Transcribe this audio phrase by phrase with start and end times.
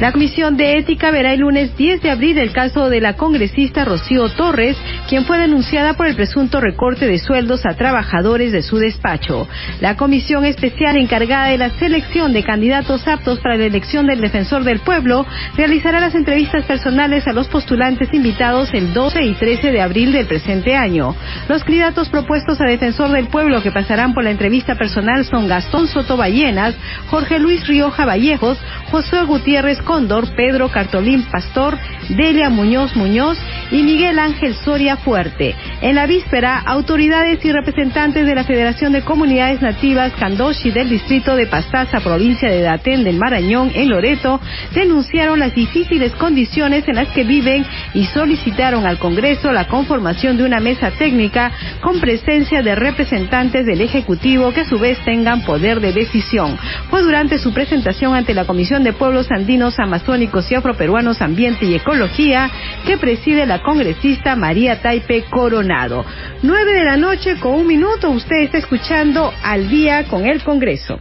[0.00, 3.84] La Comisión de Ética verá el lunes 10 de abril el caso de la congresista
[3.84, 4.76] Rocío Torres,
[5.08, 9.48] quien fue denunciada por el presunto recorte de sueldos a trabajadores de su despacho.
[9.80, 14.62] La comisión especial encargada de la selección de candidatos aptos para la elección del defensor
[14.62, 15.26] del pueblo
[15.56, 20.26] realizará las entrevistas personales a los postulantes invitados el 12 y 13 de abril del
[20.26, 21.16] presente año.
[21.48, 25.88] Los candidatos propuestos a defensor del pueblo que pasarán por la entrevista personal son Gastón
[25.88, 26.76] Soto Ballenas,
[27.08, 28.58] Jorge Luis Rioja Vallejos,
[28.92, 31.78] José Gutiérrez Cóndor, Pedro Cartolín Pastor,
[32.10, 33.38] Delia Muñoz Muñoz
[33.70, 35.54] y Miguel Ángel Soria Fuerte.
[35.80, 41.34] En la víspera, autoridades y representantes de la Federación de Comunidades Nativas Candoshi del distrito
[41.36, 44.38] de Pastaza, provincia de Datén del Marañón, en Loreto,
[44.74, 50.44] denunciaron las difíciles condiciones en las que viven y solicitaron al Congreso la conformación de
[50.44, 51.50] una mesa técnica
[51.80, 56.58] con presencia de representantes del Ejecutivo que a su vez tengan poder de decisión.
[56.90, 61.74] Fue durante su presentación ante la Comisión de Pueblos Andinos Amazónicos y Afroperuanos Ambiente y
[61.74, 62.50] Ecología
[62.86, 66.04] que preside la congresista María Taipe Coronado.
[66.42, 70.98] Nueve de la noche con un minuto usted está escuchando al día con el Congreso.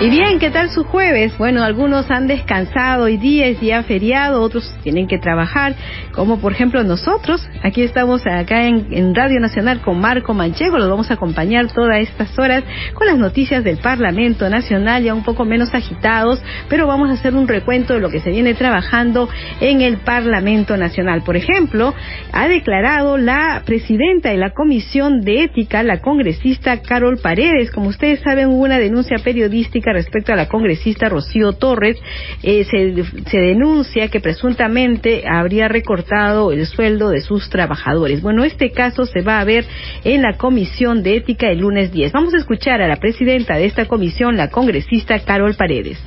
[0.00, 1.36] Y bien, ¿qué tal su jueves?
[1.38, 5.74] Bueno, algunos han descansado hoy día, es día feriado, otros tienen que trabajar,
[6.12, 7.44] como por ejemplo nosotros.
[7.64, 12.38] Aquí estamos acá en, Radio Nacional con Marco Manchego, los vamos a acompañar todas estas
[12.38, 12.62] horas
[12.94, 17.34] con las noticias del Parlamento Nacional, ya un poco menos agitados, pero vamos a hacer
[17.34, 19.28] un recuento de lo que se viene trabajando
[19.60, 21.22] en el Parlamento Nacional.
[21.22, 21.92] Por ejemplo,
[22.30, 27.72] ha declarado la presidenta de la Comisión de Ética, la congresista Carol Paredes.
[27.72, 31.96] Como ustedes saben, hubo una denuncia periodística respecto a la congresista Rocío Torres.
[32.42, 38.22] Eh, se, denuncia que presuntamente habría recortado el sueldo de sus trabajadores.
[38.22, 39.64] Bueno, este caso se va a ver
[40.04, 42.12] en la Comisión de Ética el lunes 10.
[42.12, 45.98] Vamos a escuchar a la presidenta de esta comisión, la congresista Carol Paredes.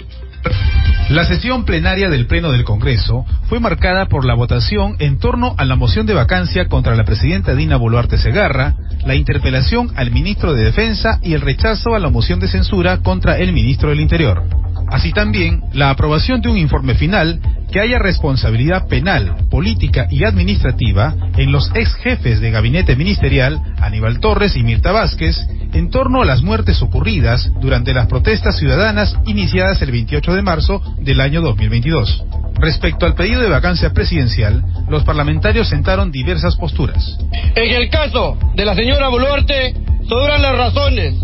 [1.09, 5.65] La sesión plenaria del Pleno del Congreso fue marcada por la votación en torno a
[5.65, 8.75] la moción de vacancia contra la presidenta Dina Boluarte Segarra,
[9.05, 13.37] la interpelación al ministro de Defensa y el rechazo a la moción de censura contra
[13.37, 14.43] el ministro del Interior.
[14.91, 17.39] Así también, la aprobación de un informe final
[17.71, 24.19] que haya responsabilidad penal, política y administrativa en los ex jefes de gabinete ministerial, Aníbal
[24.19, 25.37] Torres y Mirta Vázquez,
[25.71, 30.81] en torno a las muertes ocurridas durante las protestas ciudadanas iniciadas el 28 de marzo
[30.99, 32.25] del año 2022.
[32.55, 37.17] Respecto al pedido de vacancia presidencial, los parlamentarios sentaron diversas posturas.
[37.55, 39.73] En el caso de la señora Boluarte,
[40.09, 41.15] sobran las razones.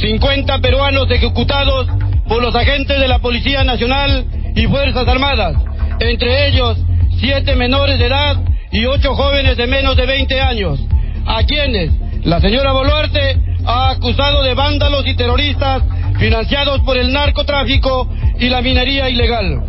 [0.00, 1.88] 50 peruanos ejecutados
[2.28, 5.56] por los agentes de la Policía Nacional y Fuerzas Armadas,
[6.00, 6.78] entre ellos
[7.18, 8.36] siete menores de edad
[8.72, 10.80] y ocho jóvenes de menos de 20 años,
[11.26, 11.90] a quienes
[12.24, 15.82] la señora Boluarte ha acusado de vándalos y terroristas
[16.18, 19.62] financiados por el narcotráfico y la minería ilegal.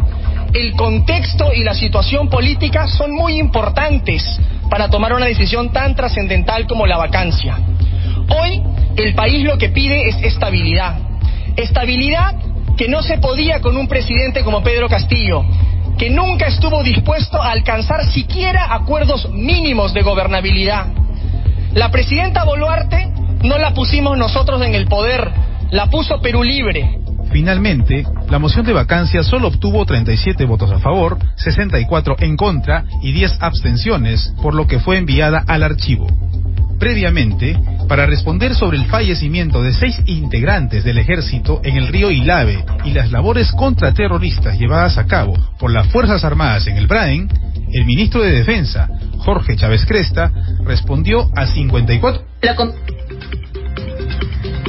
[0.53, 4.23] El contexto y la situación política son muy importantes
[4.69, 7.59] para tomar una decisión tan trascendental como la vacancia.
[8.29, 8.61] Hoy
[8.95, 10.99] el país lo que pide es estabilidad.
[11.55, 12.35] Estabilidad
[12.77, 15.43] que no se podía con un presidente como Pedro Castillo,
[15.97, 20.85] que nunca estuvo dispuesto a alcanzar siquiera acuerdos mínimos de gobernabilidad.
[21.73, 23.11] La presidenta Boluarte
[23.43, 25.31] no la pusimos nosotros en el poder,
[25.71, 26.99] la puso Perú Libre.
[27.31, 33.11] Finalmente, la moción de vacancia solo obtuvo 37 votos a favor, 64 en contra y
[33.11, 36.07] 10 abstenciones, por lo que fue enviada al archivo.
[36.79, 37.57] Previamente,
[37.87, 42.91] para responder sobre el fallecimiento de seis integrantes del ejército en el río Ilave y
[42.91, 47.29] las labores contraterroristas llevadas a cabo por las Fuerzas Armadas en el Braen,
[47.71, 48.87] el ministro de Defensa,
[49.19, 50.31] Jorge Chávez Cresta,
[50.63, 52.23] respondió a 54.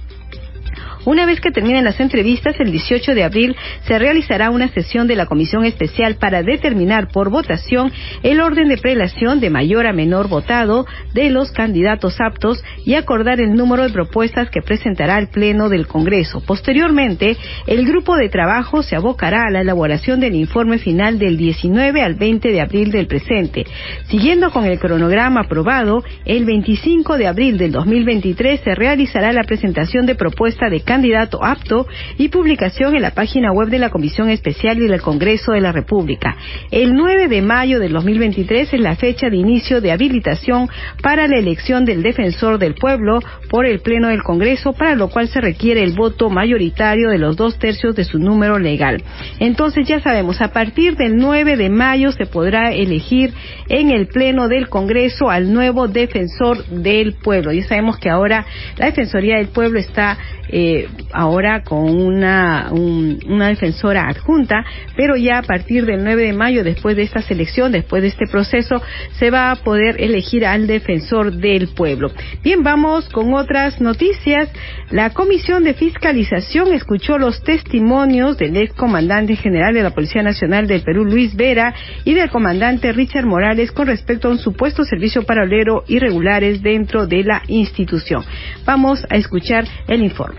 [1.09, 3.57] Una vez que terminen las entrevistas, el 18 de abril
[3.87, 7.91] se realizará una sesión de la Comisión Especial para determinar por votación
[8.23, 10.85] el orden de prelación de mayor a menor votado
[11.15, 15.87] de los candidatos aptos y acordar el número de propuestas que presentará el Pleno del
[15.87, 16.43] Congreso.
[16.47, 22.03] Posteriormente, el grupo de trabajo se abocará a la elaboración del informe final del 19
[22.03, 23.65] al 20 de abril del presente.
[24.09, 30.05] Siguiendo con el cronograma aprobado, el 25 de abril del 2023 se realizará la presentación
[30.05, 31.87] de propuesta de candidato apto
[32.17, 35.71] y publicación en la página web de la Comisión Especial y del Congreso de la
[35.71, 36.37] República.
[36.73, 40.69] El 9 de mayo del 2023 es la fecha de inicio de habilitación
[41.01, 45.29] para la elección del defensor del pueblo por el Pleno del Congreso, para lo cual
[45.29, 49.01] se requiere el voto mayoritario de los dos tercios de su número legal.
[49.39, 53.33] Entonces ya sabemos, a partir del 9 de mayo se podrá elegir
[53.69, 57.53] en el Pleno del Congreso al nuevo defensor del pueblo.
[57.53, 58.45] Ya sabemos que ahora
[58.77, 60.19] la Defensoría del Pueblo está
[60.49, 64.65] eh, ahora con una, una defensora adjunta,
[64.97, 68.27] pero ya a partir del 9 de mayo, después de esta selección, después de este
[68.27, 68.83] proceso,
[69.19, 72.11] se va a poder elegir al defensor del pueblo.
[72.43, 74.49] Bien, vamos con otras noticias.
[74.91, 80.67] La Comisión de Fiscalización escuchó los testimonios del ex comandante general de la Policía Nacional
[80.67, 81.75] del Perú, Luis Vera,
[82.05, 87.25] y del comandante Richard Morales con respecto a un supuesto servicio paralelo irregulares dentro de
[87.25, 88.25] la institución.
[88.65, 90.38] Vamos a escuchar el informe.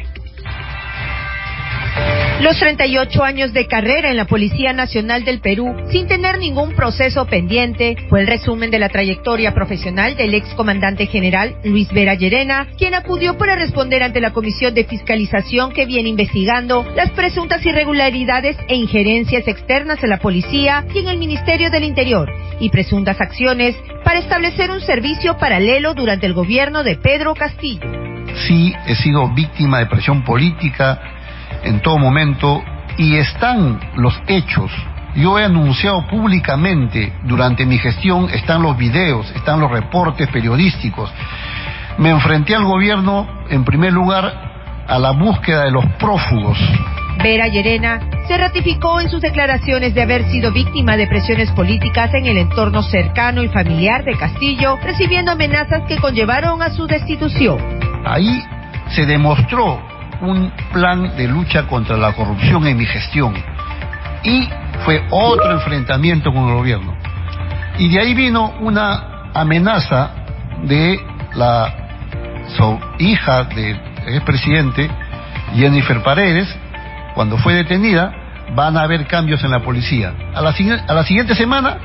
[2.41, 7.25] Los 38 años de carrera en la Policía Nacional del Perú, sin tener ningún proceso
[7.25, 12.68] pendiente, fue el resumen de la trayectoria profesional del ex comandante general Luis Vera Llerena,
[12.77, 18.56] quien acudió para responder ante la Comisión de Fiscalización que viene investigando las presuntas irregularidades
[18.69, 22.31] e injerencias externas en la policía y en el Ministerio del Interior,
[22.62, 23.75] y presuntas acciones
[24.06, 27.81] para establecer un servicio paralelo durante el gobierno de Pedro Castillo.
[28.47, 31.19] Sí, he sido víctima de presión política
[31.63, 32.63] en todo momento
[32.97, 34.71] y están los hechos.
[35.15, 41.11] Yo he anunciado públicamente durante mi gestión, están los videos, están los reportes periodísticos.
[41.97, 46.57] Me enfrenté al gobierno, en primer lugar, a la búsqueda de los prófugos.
[47.21, 52.25] Vera Llerena se ratificó en sus declaraciones de haber sido víctima de presiones políticas en
[52.25, 57.57] el entorno cercano y familiar de Castillo, recibiendo amenazas que conllevaron a su destitución.
[58.06, 58.42] Ahí
[58.89, 59.81] se demostró
[60.21, 63.33] un plan de lucha contra la corrupción en mi gestión.
[64.23, 64.49] Y
[64.85, 66.95] fue otro enfrentamiento con el gobierno.
[67.78, 70.11] Y de ahí vino una amenaza
[70.64, 70.99] de
[71.35, 71.73] la
[72.97, 74.90] hija del expresidente,
[75.56, 76.54] Jennifer Paredes,
[77.16, 78.11] cuando fue detenida,
[78.56, 80.14] van a haber cambios en la policía.
[80.33, 80.54] A la,
[80.88, 81.78] a la siguiente semana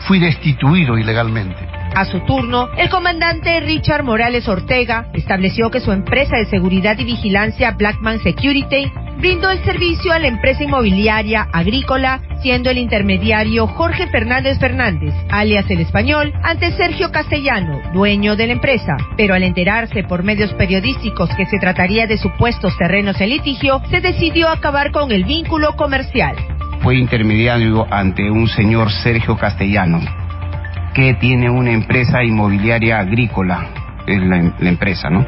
[0.00, 1.69] fui destituido ilegalmente.
[1.94, 7.04] A su turno, el comandante Richard Morales Ortega estableció que su empresa de seguridad y
[7.04, 14.06] vigilancia Blackman Security brindó el servicio a la empresa inmobiliaria agrícola, siendo el intermediario Jorge
[14.06, 18.96] Fernández Fernández, alias el español, ante Sergio Castellano, dueño de la empresa.
[19.16, 24.00] Pero al enterarse por medios periodísticos que se trataría de supuestos terrenos en litigio, se
[24.00, 26.36] decidió acabar con el vínculo comercial.
[26.82, 30.00] Fue intermediario ante un señor Sergio Castellano,
[31.00, 33.66] que tiene una empresa inmobiliaria agrícola,
[34.06, 34.36] es la,
[34.68, 35.24] empresa, ¿no?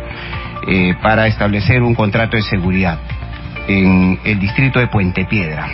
[0.69, 2.99] Eh, para establecer un contrato de seguridad
[3.69, 5.67] en el distrito de Puente Piedra.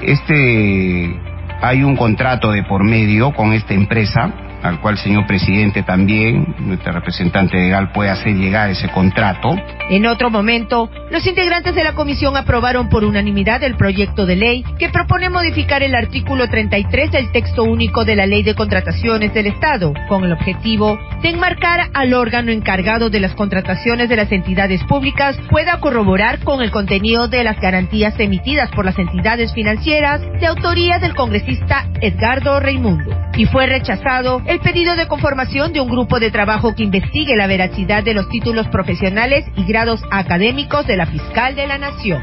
[0.00, 1.14] Este,
[1.60, 4.32] hay un contrato de por medio con esta empresa
[4.64, 9.54] al cual, señor presidente, también nuestra representante legal puede hacer llegar ese contrato.
[9.90, 14.64] En otro momento, los integrantes de la comisión aprobaron por unanimidad el proyecto de ley
[14.78, 19.48] que propone modificar el artículo 33 del texto único de la Ley de Contrataciones del
[19.48, 24.82] Estado, con el objetivo de enmarcar al órgano encargado de las contrataciones de las entidades
[24.84, 30.46] públicas pueda corroborar con el contenido de las garantías emitidas por las entidades financieras de
[30.46, 33.14] autoría del congresista Edgardo Reimundo.
[33.36, 37.46] Y fue rechazado el pedido de conformación de un grupo de trabajo que investigue la
[37.46, 42.22] veracidad de los títulos profesionales y grados académicos de la fiscal de la Nación.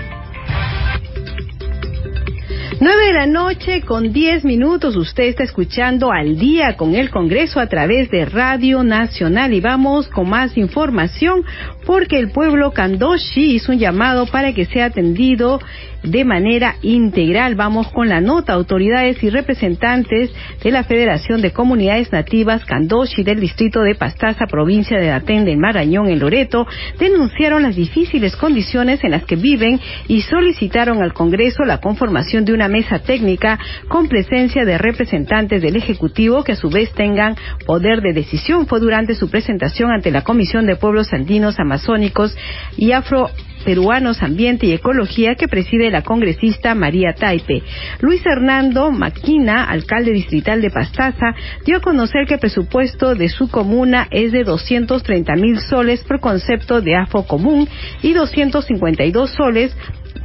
[2.83, 4.95] Nueve de la noche con diez minutos.
[4.95, 10.07] Usted está escuchando al día con el Congreso a través de Radio Nacional y vamos
[10.07, 11.43] con más información
[11.85, 15.59] porque el pueblo Kandoshi hizo un llamado para que sea atendido
[16.03, 17.55] de manera integral.
[17.55, 18.53] Vamos con la nota.
[18.53, 20.31] Autoridades y representantes
[20.63, 25.59] de la Federación de Comunidades Nativas Kandoshi del distrito de Pastaza, provincia de Atende, en
[25.59, 26.67] Marañón, en Loreto,
[26.99, 32.53] denunciaron las difíciles condiciones en las que viven y solicitaron al Congreso la conformación de
[32.53, 38.01] una mesa técnica con presencia de representantes del Ejecutivo que a su vez tengan poder
[38.01, 38.67] de decisión.
[38.67, 42.35] Fue durante su presentación ante la Comisión de Pueblos Andinos, Amazónicos
[42.77, 43.29] y Afro
[43.61, 47.63] Peruanos Ambiente y Ecología que preside la congresista María Taipe.
[48.01, 51.33] Luis Hernando Maquina, alcalde distrital de Pastaza,
[51.65, 56.19] dio a conocer que el presupuesto de su comuna es de 230 mil soles por
[56.19, 57.67] concepto de AFO común
[58.01, 59.75] y 252 soles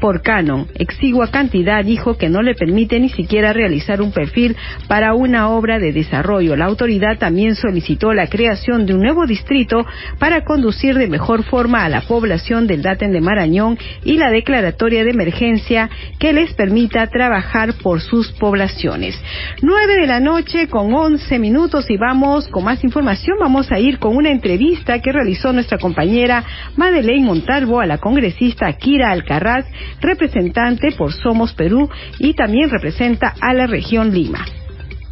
[0.01, 0.67] por canon.
[0.75, 4.57] Exigua cantidad dijo que no le permite ni siquiera realizar un perfil
[4.89, 6.57] para una obra de desarrollo.
[6.57, 9.85] La autoridad también solicitó la creación de un nuevo distrito
[10.19, 15.05] para conducir de mejor forma a la población del Daten de Marañón y la declaratoria
[15.05, 19.21] de emergencia que les permita trabajar por sus poblaciones.
[19.63, 23.37] Nueve de la noche con once minutos y vamos con más información.
[23.41, 26.45] Vamos a ir con una entrevista que realizó nuestra compañera
[26.77, 29.67] Madeleine Montalvo a la congresista Kira Alcarraz
[30.01, 31.89] representante por Somos Perú
[32.19, 34.45] y también representa a la región Lima.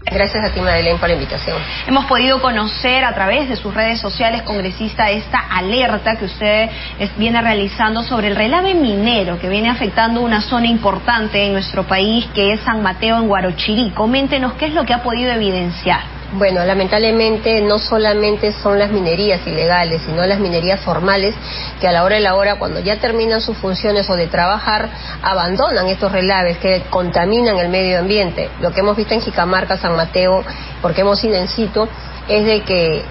[0.07, 1.57] Gracias a ti, Madeleine, por la invitación.
[1.87, 6.69] Hemos podido conocer a través de sus redes sociales, congresista, esta alerta que usted
[7.17, 12.27] viene realizando sobre el relave minero que viene afectando una zona importante en nuestro país,
[12.35, 13.93] que es San Mateo en Guarochirí.
[13.93, 16.14] Coméntenos qué es lo que ha podido evidenciar.
[16.33, 21.35] Bueno, lamentablemente no solamente son las minerías ilegales, sino las minerías formales
[21.81, 24.89] que a la hora de la hora, cuando ya terminan sus funciones o de trabajar,
[25.23, 28.51] abandonan estos relaves que contaminan el medio ambiente.
[28.61, 30.43] Lo que hemos visto en Jicamarca, San Mateo,
[30.83, 31.89] porque hemos ido en sitio,
[32.27, 33.03] es de que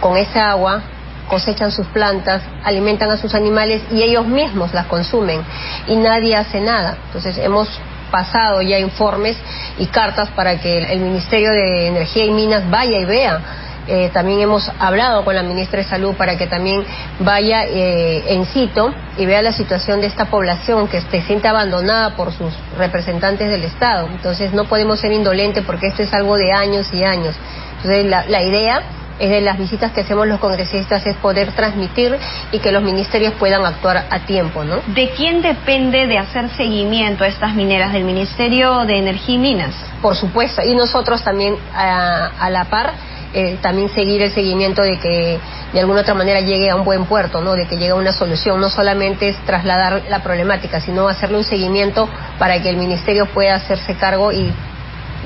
[0.00, 0.82] con esa agua
[1.28, 5.42] cosechan sus plantas, alimentan a sus animales y ellos mismos las consumen
[5.86, 6.98] y nadie hace nada.
[7.06, 7.68] Entonces hemos
[8.10, 9.36] pasado ya informes
[9.78, 13.40] y cartas para que el Ministerio de Energía y Minas vaya y vea.
[13.86, 16.84] Eh, también hemos hablado con la ministra de Salud para que también
[17.18, 22.14] vaya eh, en sitio y vea la situación de esta población que se siente abandonada
[22.14, 24.06] por sus representantes del Estado.
[24.12, 27.34] Entonces no podemos ser indolentes porque esto es algo de años y años.
[27.78, 28.82] Entonces la, la idea
[29.20, 32.16] es de las visitas que hacemos los congresistas es poder transmitir
[32.50, 34.76] y que los ministerios puedan actuar a tiempo, ¿no?
[34.88, 37.92] ¿De quién depende de hacer seguimiento a estas mineras?
[37.92, 39.74] ¿Del Ministerio de Energía y Minas?
[40.00, 42.92] Por supuesto, y nosotros también a, la par
[43.34, 45.38] eh, también seguir el seguimiento de que
[45.72, 47.52] de alguna otra manera llegue a un buen puerto, ¿no?
[47.52, 48.60] De que llegue a una solución.
[48.60, 52.08] No solamente es trasladar la problemática, sino hacerle un seguimiento
[52.38, 54.52] para que el ministerio pueda hacerse cargo y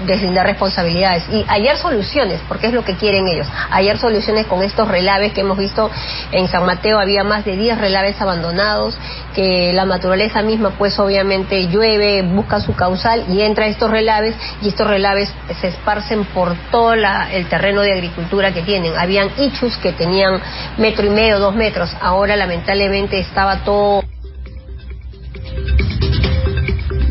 [0.06, 1.25] deslindar responsabilidades.
[1.30, 5.40] Y hallar soluciones, porque es lo que quieren ellos, hallar soluciones con estos relaves que
[5.40, 5.90] hemos visto
[6.32, 8.96] en San Mateo, había más de 10 relaves abandonados,
[9.34, 14.68] que la naturaleza misma pues obviamente llueve, busca su causal y entra estos relaves y
[14.68, 18.96] estos relaves se esparcen por todo el terreno de agricultura que tienen.
[18.96, 20.40] Habían ichus que tenían
[20.78, 24.02] metro y medio, dos metros, ahora lamentablemente estaba todo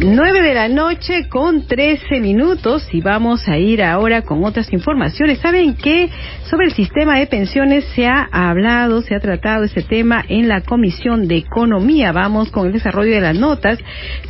[0.06, 5.40] 9 de la noche con 13 minutos y vamos a ir ahora con otras informaciones.
[5.40, 6.10] ¿Saben qué?
[6.50, 10.60] Sobre el sistema de pensiones se ha hablado, se ha tratado ese tema en la
[10.60, 12.12] Comisión de Economía.
[12.12, 13.80] Vamos con el desarrollo de las notas.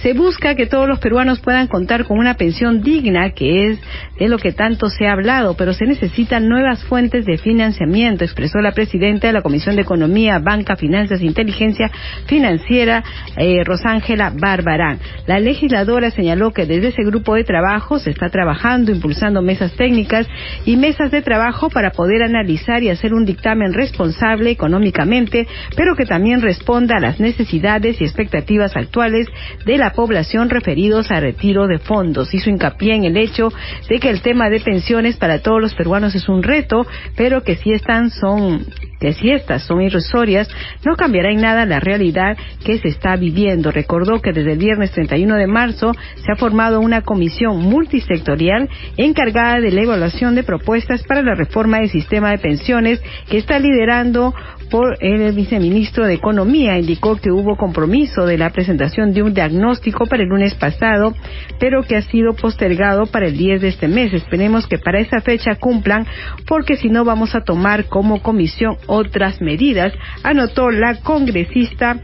[0.03, 3.79] Se busca que todos los peruanos puedan contar con una pensión digna, que es
[4.19, 8.59] de lo que tanto se ha hablado, pero se necesitan nuevas fuentes de financiamiento, expresó
[8.59, 11.89] la presidenta de la Comisión de Economía, Banca, Finanzas e Inteligencia
[12.27, 13.03] Financiera,
[13.37, 14.99] eh, Rosángela Barbarán.
[15.25, 19.71] La ley legisladora señaló que desde ese grupo de trabajo se está trabajando, impulsando mesas
[19.77, 20.27] técnicas
[20.65, 26.05] y mesas de trabajo para poder analizar y hacer un dictamen responsable económicamente, pero que
[26.05, 29.27] también responda a las necesidades y expectativas actuales
[29.65, 32.33] de la población referidos a retiro de fondos.
[32.33, 33.47] Hizo hincapié en el hecho
[33.87, 37.55] de que el tema de pensiones para todos los peruanos es un reto, pero que
[37.55, 38.65] si están son
[39.03, 40.47] que si estas son irrisorias,
[40.85, 43.69] no cambiará en nada la realidad que se está viviendo.
[43.69, 49.61] Recordó que desde el viernes 31 de marzo se ha formado una comisión multisectorial encargada
[49.61, 54.33] de la evaluación de propuestas para la reforma del sistema de pensiones que está liderando
[54.69, 56.79] por el viceministro de Economía.
[56.79, 61.13] Indicó que hubo compromiso de la presentación de un diagnóstico para el lunes pasado,
[61.59, 64.13] pero que ha sido postergado para el 10 de este mes.
[64.13, 66.07] Esperemos que para esa fecha cumplan,
[66.47, 69.93] porque si no vamos a tomar como comisión otras medidas,
[70.23, 71.99] anotó la congresista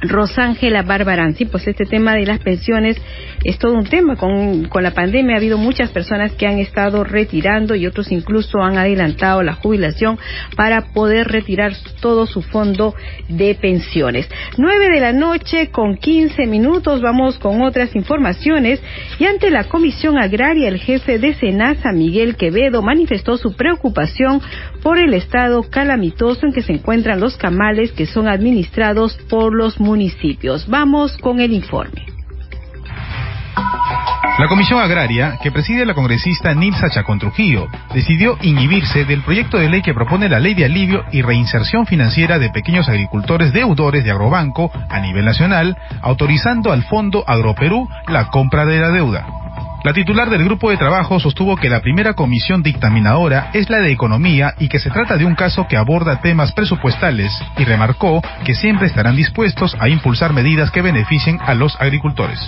[0.00, 1.34] Rosángela Barbarán.
[1.34, 2.96] Sí, pues este tema de las pensiones
[3.44, 4.16] es todo un tema.
[4.16, 8.60] Con, con la pandemia ha habido muchas personas que han estado retirando y otros incluso
[8.62, 10.18] han adelantado la jubilación
[10.56, 12.94] para poder retirar todo su fondo
[13.28, 14.28] de pensiones.
[14.56, 18.80] Nueve de la noche con quince minutos vamos con otras informaciones
[19.18, 24.40] y ante la Comisión Agraria el jefe de Senasa, Miguel Quevedo, manifestó su preocupación
[24.82, 29.80] por el estado calamitoso en que se encuentran los camales que son administrados por los
[29.80, 29.87] municipios.
[30.68, 32.06] Vamos con el informe.
[34.38, 39.68] La Comisión Agraria, que preside la congresista Nilsa Chacón Trujillo, decidió inhibirse del proyecto de
[39.68, 44.12] ley que propone la Ley de Alivio y Reinserción Financiera de Pequeños Agricultores Deudores de
[44.12, 49.26] Agrobanco a nivel nacional, autorizando al Fondo Agroperú la compra de la deuda.
[49.88, 53.90] La titular del grupo de trabajo sostuvo que la primera comisión dictaminadora es la de
[53.90, 58.54] economía y que se trata de un caso que aborda temas presupuestales y remarcó que
[58.54, 62.38] siempre estarán dispuestos a impulsar medidas que beneficien a los agricultores.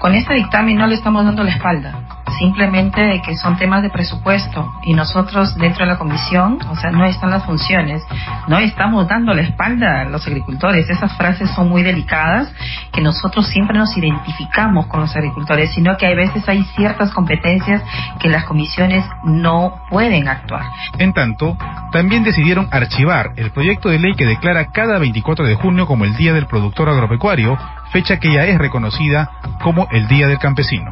[0.00, 2.00] Con este dictamen no le estamos dando la espalda,
[2.38, 7.04] simplemente que son temas de presupuesto y nosotros dentro de la comisión, o sea, no
[7.04, 8.02] están las funciones,
[8.46, 10.88] no estamos dando la espalda a los agricultores.
[10.88, 12.52] Esas frases son muy delicadas
[12.92, 17.82] que nosotros siempre nos identificamos con los agricultores, sino que hay veces hay ciertas competencias
[18.18, 20.64] que las comisiones no pueden actuar.
[20.98, 21.56] En tanto,
[21.92, 26.16] también decidieron archivar el proyecto de ley que declara cada 24 de junio como el
[26.16, 27.56] Día del Productor Agropecuario
[27.92, 29.30] fecha que ya es reconocida
[29.62, 30.90] como el Día del Campesino.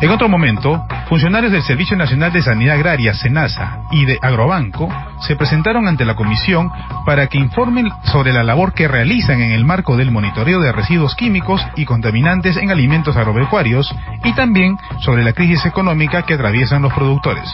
[0.00, 4.88] En otro momento, funcionarios del Servicio Nacional de Sanidad Agraria, SENASA, y de Agrobanco
[5.26, 6.70] se presentaron ante la comisión
[7.04, 11.16] para que informen sobre la labor que realizan en el marco del monitoreo de residuos
[11.16, 16.92] químicos y contaminantes en alimentos agropecuarios y también sobre la crisis económica que atraviesan los
[16.92, 17.52] productores.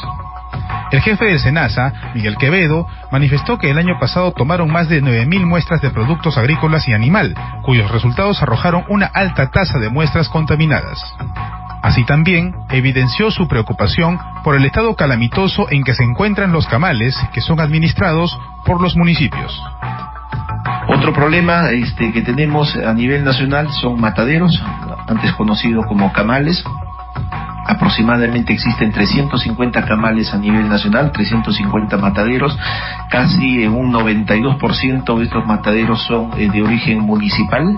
[0.90, 5.46] El jefe de SENASA, Miguel Quevedo, manifestó que el año pasado tomaron más de 9.000
[5.46, 11.00] muestras de productos agrícolas y animal, cuyos resultados arrojaron una alta tasa de muestras contaminadas.
[11.84, 17.14] Así también evidenció su preocupación por el estado calamitoso en que se encuentran los camales
[17.34, 19.62] que son administrados por los municipios.
[20.88, 24.64] Otro problema este, que tenemos a nivel nacional son mataderos,
[25.06, 26.64] antes conocidos como camales,
[27.64, 32.56] aproximadamente existen 350 camales a nivel nacional, 350 mataderos,
[33.10, 37.76] casi un 92% de estos mataderos son eh, de origen municipal.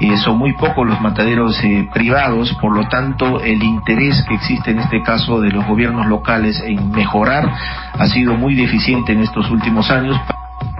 [0.00, 4.72] Eh, son muy pocos los mataderos eh, privados, por lo tanto el interés que existe
[4.72, 7.48] en este caso de los gobiernos locales en mejorar
[7.96, 10.16] ha sido muy deficiente en estos últimos años.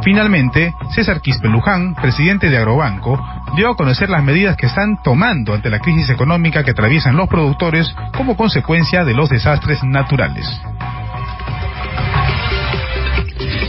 [0.02, 3.18] Finalmente, César Quispeluján, presidente de Agrobanco,
[3.56, 7.28] dio a conocer las medidas que están tomando ante la crisis económica que atraviesan los
[7.28, 10.46] productores como consecuencia de los desastres naturales.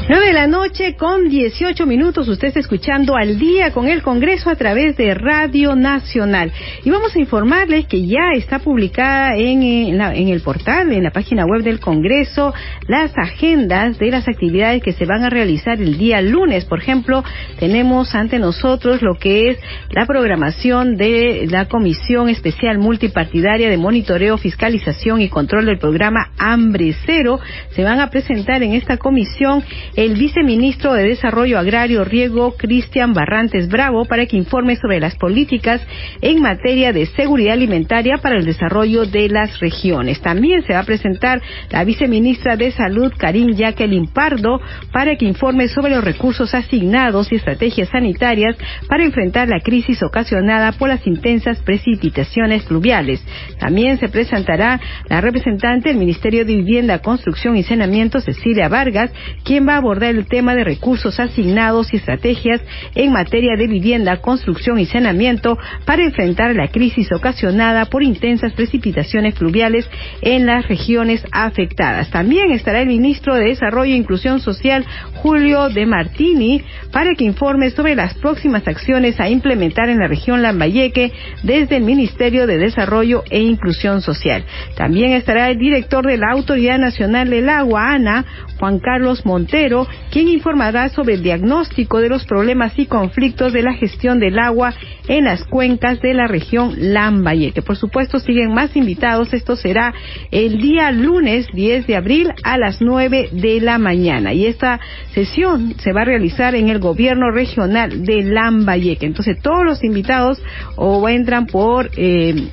[0.08, 2.28] 9 de la noche con 18 minutos.
[2.28, 6.52] Usted escuchando al día con el Congreso a través de Radio Nacional.
[6.84, 11.48] Y vamos a informarles que ya está publicada en, en, el portal, en la página
[11.48, 12.54] web del Congreso,
[12.88, 16.66] las agendas de las actividades que se van a realizar el día lunes.
[16.66, 17.24] Por ejemplo,
[17.58, 19.58] tenemos ante nosotros lo que es
[19.90, 26.94] la programación de la Comisión Especial Multipartidaria de Monitoreo, Fiscalización y Control del programa Hambre
[27.08, 27.40] Cero.
[27.72, 29.64] Se van a presentar en esta comisión
[29.96, 35.82] el viceministro de Desarrollo Agrario Riego, Cristian Barrantes Bravo, para que informe sobre las políticas
[36.22, 40.22] en materia de seguridad alimentaria para el desarrollo de las regiones.
[40.22, 44.60] También se va a presentar la viceministra de Salud, Karim Jacqueline Pardo,
[44.92, 48.58] para que informe sobre los recursos asignados y estrategias sanitarias
[48.90, 53.26] para enfrentar la crisis ocasionada por las intensas precipitaciones pluviales.
[53.60, 59.12] También se presentará la representante del Ministerio de Vivienda, Construcción y Saneamiento, Cecilia Vargas,
[59.44, 62.62] quien va a abordar el tema de recursos asignados y estrategias
[62.96, 69.36] en materia de vivienda, construcción y saneamiento para enfrentar la crisis ocasionada por intensas precipitaciones
[69.36, 69.88] fluviales
[70.22, 72.10] en las regiones afectadas.
[72.10, 77.70] También estará el ministro de Desarrollo e Inclusión Social, Julio de Martini, para que informe
[77.70, 81.12] sobre las próximas acciones a implementar en la región Lambayeque
[81.44, 84.44] desde el Ministerio de Desarrollo e Inclusión Social.
[84.76, 88.26] También estará el director de la Autoridad Nacional del Agua, ANA,
[88.60, 93.74] Juan Carlos Montero, quien informará sobre el diagnóstico de los problemas y conflictos de la
[93.74, 94.74] gestión del agua
[95.08, 97.62] en las cuencas de la región Lambayeque.
[97.62, 99.34] Por supuesto, siguen más invitados.
[99.34, 99.94] Esto será
[100.32, 104.34] el día lunes 10 de abril a las 9 de la mañana.
[104.34, 104.80] Y esta
[105.14, 109.06] sesión se va a realizar en el gobierno regional de Lambayeque.
[109.06, 110.42] Entonces, todos los invitados
[110.76, 112.50] o entran por, eh,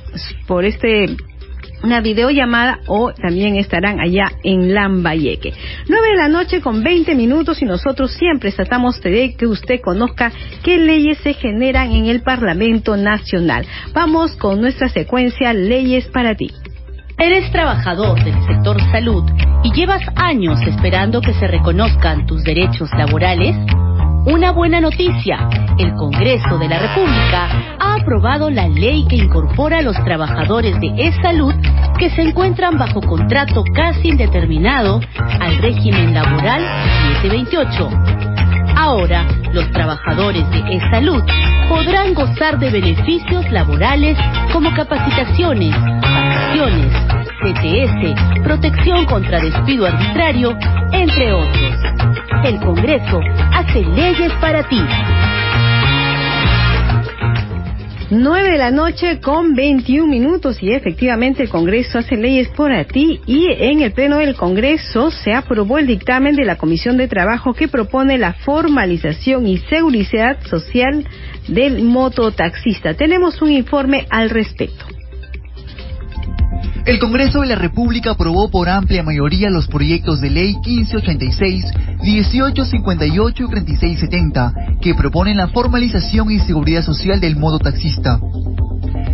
[0.47, 1.15] por este
[1.83, 5.53] una videollamada o también estarán allá en Lambayeque.
[5.87, 10.31] Nueve de la noche con 20 minutos y nosotros siempre tratamos de que usted conozca
[10.63, 13.65] qué leyes se generan en el Parlamento Nacional.
[13.93, 16.49] Vamos con nuestra secuencia Leyes para ti.
[17.17, 19.23] ¿Eres trabajador del sector salud
[19.63, 23.55] y llevas años esperando que se reconozcan tus derechos laborales?
[24.25, 25.49] Una buena noticia.
[25.77, 30.93] El Congreso de la República ha aprobado la ley que incorpora a los trabajadores de
[30.95, 31.53] e-salud
[31.99, 35.01] que se encuentran bajo contrato casi indeterminado
[35.41, 36.61] al régimen laboral
[37.21, 37.89] 728.
[38.77, 41.21] Ahora, los trabajadores de e-salud
[41.67, 44.17] podrán gozar de beneficios laborales
[44.53, 46.93] como capacitaciones, vacaciones,
[47.41, 50.57] CTS, protección contra despido arbitrario,
[50.93, 52.12] entre otros.
[52.43, 53.21] El Congreso
[53.53, 54.77] hace leyes para ti.
[58.09, 63.21] 9 de la noche con 21 minutos y efectivamente el Congreso hace leyes por ti
[63.25, 67.53] y en el Pleno del Congreso se aprobó el dictamen de la Comisión de Trabajo
[67.53, 71.07] que propone la formalización y seguridad social
[71.47, 72.93] del mototaxista.
[72.93, 74.85] Tenemos un informe al respecto.
[76.85, 81.65] El Congreso de la República aprobó por amplia mayoría los proyectos de ley 1586,
[82.01, 88.19] 1858 y 3670, que proponen la formalización y seguridad social del modo taxista.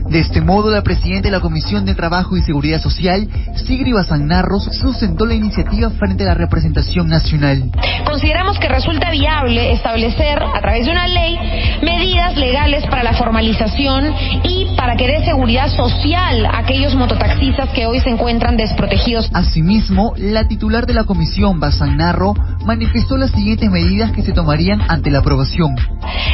[0.09, 3.27] De este modo, la presidenta de la Comisión de Trabajo y Seguridad Social,
[3.67, 7.69] Sigri Bazanarros, sustentó la iniciativa frente a la representación nacional.
[8.05, 11.37] Consideramos que resulta viable establecer, a través de una ley,
[11.83, 14.11] medidas legales para la formalización
[14.43, 19.29] y para que dé seguridad social a aquellos mototaxistas que hoy se encuentran desprotegidos.
[19.33, 22.33] Asimismo, la titular de la Comisión, Bazanarro,
[22.65, 25.75] manifestó las siguientes medidas que se tomarían ante la aprobación.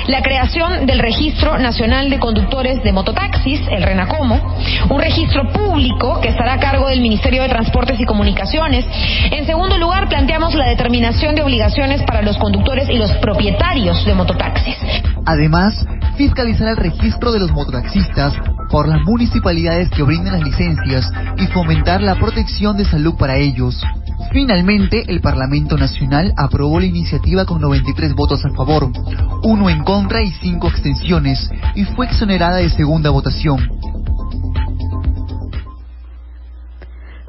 [0.08, 4.40] La creación del Registro Nacional de Conductores de Mototaxis, el RENACOMO,
[4.90, 8.86] un registro público que estará a cargo del Ministerio de Transportes y Comunicaciones.
[9.32, 14.14] En segundo lugar, planteamos la determinación de obligaciones para los conductores y los propietarios de
[14.14, 14.78] mototaxis.
[15.26, 15.86] Además,
[16.18, 18.34] fiscalizar el registro de los mototaxistas
[18.76, 23.82] por las municipalidades que brinden las licencias y fomentar la protección de salud para ellos.
[24.34, 28.92] Finalmente, el Parlamento Nacional aprobó la iniciativa con 93 votos a favor,
[29.44, 33.66] uno en contra y cinco extensiones, y fue exonerada de segunda votación.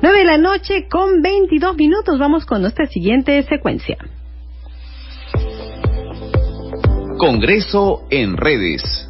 [0.02, 2.18] 9 de la noche con 22 minutos.
[2.18, 3.98] Vamos con nuestra siguiente secuencia.
[7.18, 9.05] Congreso en redes.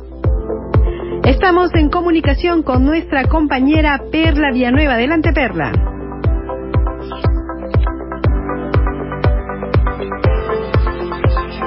[1.27, 4.95] Estamos en comunicación con nuestra compañera Perla Villanueva.
[4.95, 5.73] Adelante, Perla.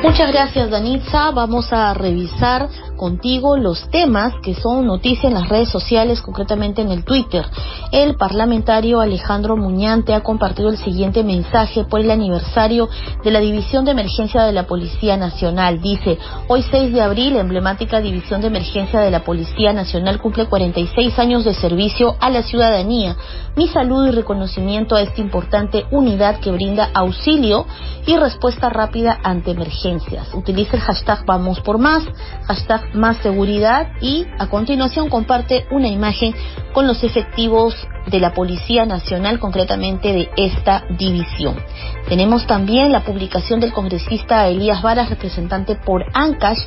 [0.01, 1.31] Muchas gracias, Danitza.
[1.31, 2.69] Vamos a revisar
[2.99, 7.45] contigo los temas que son noticia en las redes sociales, concretamente en el Twitter.
[7.93, 12.89] El parlamentario Alejandro Muñante ha compartido el siguiente mensaje por el aniversario
[13.23, 15.81] de la División de Emergencia de la Policía Nacional.
[15.81, 16.17] Dice,
[16.49, 21.17] hoy 6 de abril, la emblemática División de Emergencia de la Policía Nacional cumple 46
[21.19, 23.15] años de servicio a la ciudadanía.
[23.55, 27.65] Mi saludo y reconocimiento a esta importante unidad que brinda auxilio
[28.05, 30.33] y respuesta rápida ante emergencias.
[30.33, 32.03] Utiliza el hashtag Vamos por Más,
[32.45, 36.34] hashtag más seguridad y a continuación comparte una imagen
[36.73, 37.75] con los efectivos
[38.08, 41.56] de la Policía Nacional, concretamente de esta división.
[42.08, 46.60] Tenemos también la publicación del congresista Elías Varas, representante por ANCASH,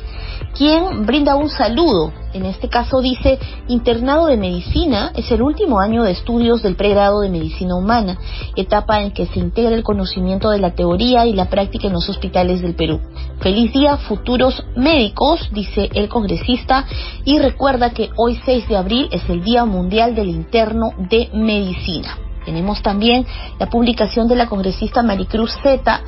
[0.55, 2.13] quien brinda un saludo.
[2.33, 7.21] En este caso dice, internado de medicina es el último año de estudios del pregrado
[7.21, 8.17] de medicina humana,
[8.55, 12.09] etapa en que se integra el conocimiento de la teoría y la práctica en los
[12.09, 13.01] hospitales del Perú.
[13.39, 16.85] Feliz día, futuros médicos, dice el congresista,
[17.25, 22.17] y recuerda que hoy 6 de abril es el Día Mundial del Interno de Medicina.
[22.45, 23.25] Tenemos también
[23.59, 26.01] la publicación de la congresista Maricruz Zeta,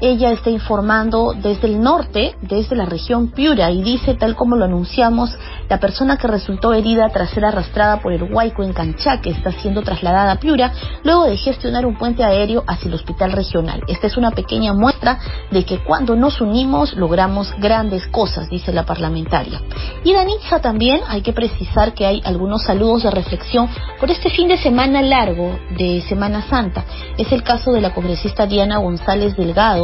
[0.00, 4.64] ella está informando desde el norte, desde la región Piura, y dice, tal como lo
[4.64, 5.36] anunciamos,
[5.68, 9.82] la persona que resultó herida tras ser arrastrada por el Huayco en Canchaque está siendo
[9.82, 13.82] trasladada a Piura luego de gestionar un puente aéreo hacia el hospital regional.
[13.88, 15.18] Esta es una pequeña muestra
[15.50, 19.60] de que cuando nos unimos logramos grandes cosas, dice la parlamentaria.
[20.04, 24.48] Y Danitza también hay que precisar que hay algunos saludos de reflexión por este fin
[24.48, 26.84] de semana largo de Semana Santa.
[27.16, 29.83] Es el caso de la congresista Diana González Delgado,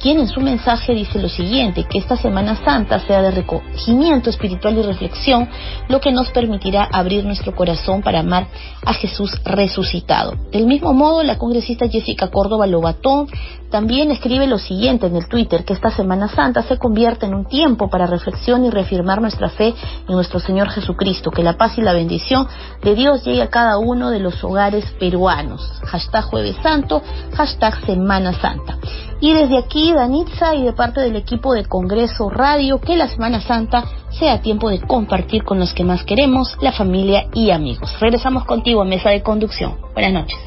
[0.00, 4.78] quien en su mensaje dice lo siguiente, que esta Semana Santa sea de recogimiento espiritual
[4.78, 5.48] y reflexión,
[5.88, 8.46] lo que nos permitirá abrir nuestro corazón para amar
[8.84, 10.34] a Jesús resucitado.
[10.50, 13.28] Del mismo modo, la congresista Jessica Córdoba Lobatón
[13.70, 17.44] también escribe lo siguiente en el Twitter, que esta Semana Santa se convierte en un
[17.44, 19.74] tiempo para reflexión y reafirmar nuestra fe
[20.08, 22.46] en nuestro Señor Jesucristo, que la paz y la bendición
[22.82, 25.80] de Dios llegue a cada uno de los hogares peruanos.
[25.84, 27.02] Hashtag Jueves Santo,
[27.34, 28.78] hashtag Semana Santa.
[29.20, 33.40] Y desde aquí, Danitza, y de parte del equipo de Congreso Radio, que la Semana
[33.40, 37.92] Santa sea tiempo de compartir con los que más queremos, la familia y amigos.
[38.00, 39.76] Regresamos contigo a Mesa de Conducción.
[39.92, 40.38] Buenas noches.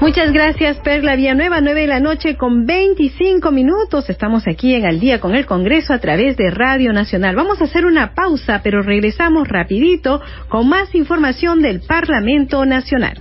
[0.00, 4.08] Muchas gracias, Perla Villanueva, nueve de la noche con 25 minutos.
[4.08, 7.36] Estamos aquí en Al Día con el Congreso a través de Radio Nacional.
[7.36, 13.20] Vamos a hacer una pausa, pero regresamos rapidito con más información del Parlamento Nacional.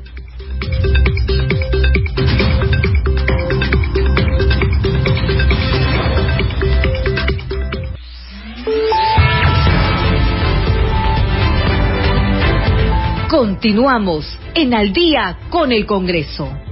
[13.30, 16.69] Continuamos en Al día con el Congreso.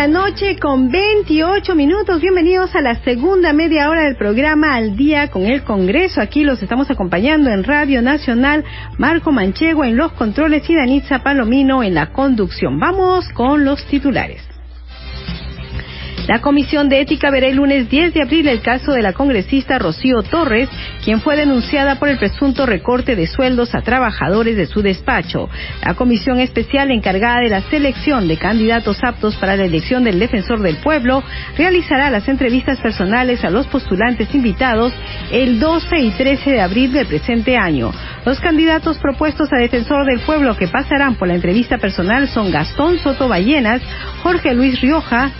[0.00, 2.22] La noche con 28 minutos.
[2.22, 6.22] Bienvenidos a la segunda media hora del programa Al día con el Congreso.
[6.22, 8.64] Aquí los estamos acompañando en Radio Nacional.
[8.96, 12.80] Marco Manchego en los controles y Danitza Palomino en la conducción.
[12.80, 14.49] Vamos con los titulares.
[16.30, 19.80] La Comisión de Ética verá el lunes 10 de abril el caso de la congresista
[19.80, 20.68] Rocío Torres,
[21.02, 25.50] quien fue denunciada por el presunto recorte de sueldos a trabajadores de su despacho.
[25.84, 30.60] La comisión especial encargada de la selección de candidatos aptos para la elección del defensor
[30.60, 31.24] del pueblo
[31.58, 34.92] realizará las entrevistas personales a los postulantes invitados
[35.32, 37.90] el 12 y 13 de abril del presente año.
[38.24, 43.00] Los candidatos propuestos a defensor del pueblo que pasarán por la entrevista personal son Gastón
[43.00, 43.82] Soto Ballenas,
[44.22, 45.32] Jorge Luis Rioja,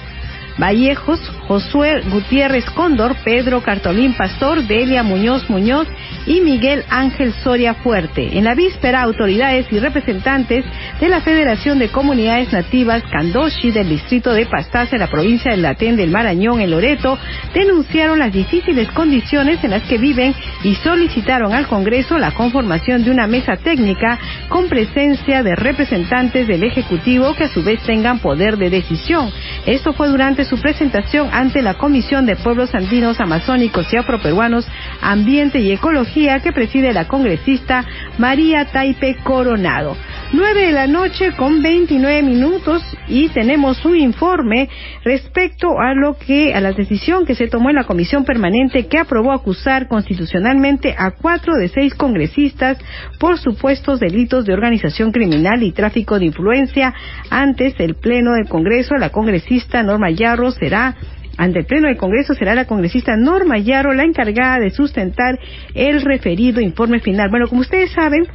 [0.61, 1.18] Vallejos,
[1.49, 5.88] Josué Gutiérrez Cóndor, Pedro Cartolín Pastor, Delia Muñoz Muñoz
[6.27, 8.37] y Miguel Ángel Soria Fuerte.
[8.37, 10.64] En la víspera, autoridades y representantes
[11.01, 15.62] de la Federación de Comunidades Nativas Candoshi del distrito de Pastaza, en la provincia del
[15.62, 17.18] Latén del Marañón, en Loreto,
[17.55, 23.11] denunciaron las difíciles condiciones en las que viven y solicitaron al Congreso la conformación de
[23.11, 24.18] una mesa técnica
[24.49, 29.31] con presencia de representantes del Ejecutivo que a su vez tengan poder de decisión.
[29.64, 34.66] Esto fue durante su presentación ante la Comisión de Pueblos Andinos, Amazónicos y Afroperuanos,
[35.00, 37.84] Ambiente y Ecología que preside la congresista
[38.18, 39.96] María Taipe Coronado.
[40.32, 44.68] Nueve de la noche con 29 minutos y tenemos un informe
[45.02, 48.98] respecto a lo que, a la decisión que se tomó en la comisión permanente que
[48.98, 52.78] aprobó acusar constitucionalmente a cuatro de seis congresistas
[53.18, 56.94] por supuestos delitos de organización criminal y tráfico de influencia.
[57.28, 60.94] Antes el Pleno del Congreso, la congresista Norma Yarro será
[61.38, 65.40] ante el Pleno del Congreso será la congresista Norma Yarro la encargada de sustentar
[65.74, 67.30] el referido informe final.
[67.30, 68.28] Bueno, como ustedes saben,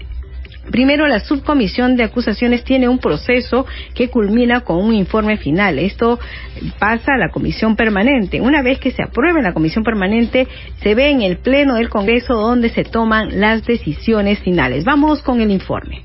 [0.72, 5.80] Primero, la subcomisión de acusaciones tiene un proceso que culmina con un informe final.
[5.80, 6.20] Esto
[6.80, 8.42] pasa a la comisión permanente.
[8.42, 10.48] Una vez que se apruebe la comisión permanente,
[10.82, 14.86] se ve en el Pleno del Congreso donde se toman las decisiones finales.
[14.86, 16.04] Vamos con el informe.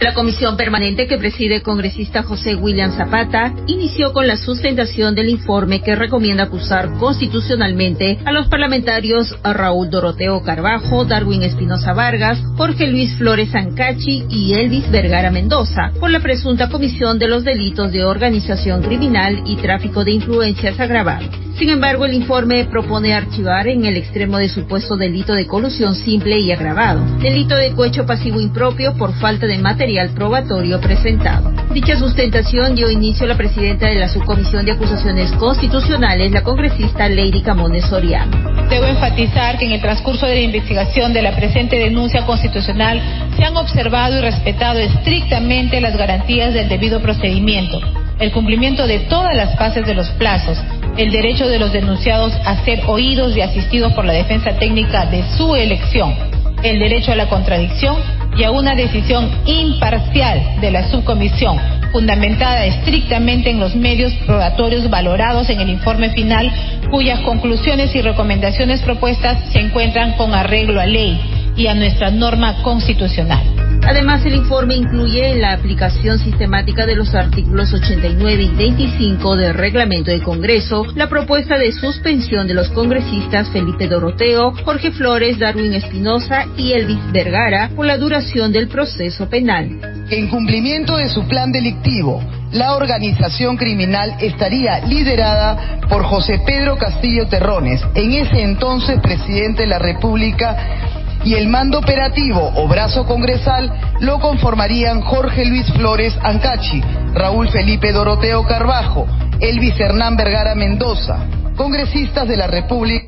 [0.00, 5.28] La comisión permanente que preside el congresista José William Zapata inició con la sustentación del
[5.28, 12.86] informe que recomienda acusar constitucionalmente a los parlamentarios Raúl Doroteo Carbajo, Darwin Espinosa Vargas, Jorge
[12.86, 18.04] Luis Flores Ancachi y Elvis Vergara Mendoza por la presunta comisión de los delitos de
[18.04, 21.26] organización criminal y tráfico de influencias agravado.
[21.58, 26.38] Sin embargo, el informe propone archivar en el extremo de supuesto delito de colusión simple
[26.38, 31.50] y agravado, delito de cohecho pasivo impropio por falta de material probatorio presentado.
[31.72, 37.08] Dicha sustentación dio inicio a la presidenta de la Subcomisión de Acusaciones Constitucionales, la congresista
[37.08, 38.36] Lady Camones Soriano.
[38.68, 43.00] Debo enfatizar que en el transcurso de la investigación de la presente denuncia constitucional
[43.36, 47.80] se han observado y respetado estrictamente las garantías del debido procedimiento,
[48.18, 50.58] el cumplimiento de todas las fases de los plazos,
[50.98, 55.24] el derecho de los denunciados a ser oídos y asistidos por la defensa técnica de
[55.38, 56.27] su elección,
[56.62, 57.96] el derecho a la contradicción
[58.36, 61.58] y a una decisión imparcial de la subcomisión,
[61.92, 66.50] fundamentada estrictamente en los medios probatorios valorados en el informe final,
[66.90, 71.18] cuyas conclusiones y recomendaciones propuestas se encuentran con arreglo a ley
[71.56, 73.57] y a nuestra norma constitucional.
[73.88, 80.10] Además, el informe incluye la aplicación sistemática de los artículos 89 y 25 del reglamento
[80.10, 86.44] del Congreso, la propuesta de suspensión de los congresistas Felipe Doroteo, Jorge Flores, Darwin Espinosa
[86.58, 89.80] y Elvis Vergara por la duración del proceso penal.
[90.10, 92.22] En cumplimiento de su plan delictivo,
[92.52, 99.68] la organización criminal estaría liderada por José Pedro Castillo Terrones, en ese entonces presidente de
[99.68, 106.80] la República y el mando operativo o brazo congresal lo conformarían Jorge Luis Flores Ancachi,
[107.14, 109.06] Raúl Felipe Doroteo Carbajo,
[109.40, 111.26] Elvis Hernán Vergara Mendoza,
[111.56, 113.06] congresistas de la República.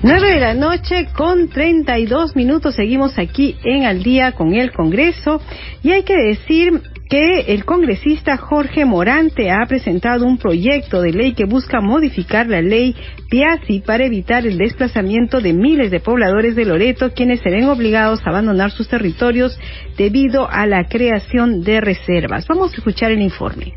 [0.00, 5.40] 9 de la noche con 32 minutos seguimos aquí en Al día con el Congreso
[5.82, 11.32] y hay que decir que el congresista Jorge Morante ha presentado un proyecto de ley
[11.32, 12.94] que busca modificar la ley
[13.30, 18.20] Piazzi para evitar el desplazamiento de miles de pobladores de Loreto quienes se ven obligados
[18.24, 19.58] a abandonar sus territorios
[19.96, 22.46] debido a la creación de reservas.
[22.46, 23.74] Vamos a escuchar el informe.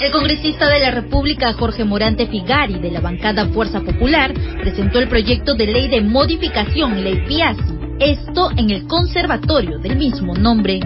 [0.00, 5.08] El congresista de la República, Jorge Morante Figari, de la bancada Fuerza Popular, presentó el
[5.08, 10.80] proyecto de ley de modificación, ley Piazzi, esto en el conservatorio del mismo nombre.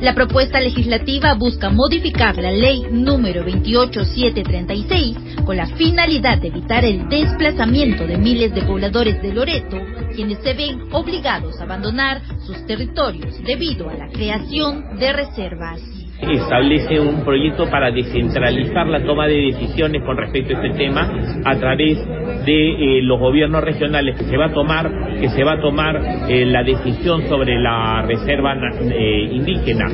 [0.00, 7.08] La propuesta legislativa busca modificar la ley número 28736 con la finalidad de evitar el
[7.08, 9.76] desplazamiento de miles de pobladores de Loreto,
[10.14, 16.98] quienes se ven obligados a abandonar sus territorios debido a la creación de reservas establece
[17.00, 21.12] un proyecto para descentralizar la toma de decisiones con respecto a este tema
[21.44, 21.98] a través
[22.44, 25.96] de eh, los gobiernos regionales que se va a tomar que se va a tomar
[26.28, 29.86] eh, la decisión sobre la reserva eh, indígena.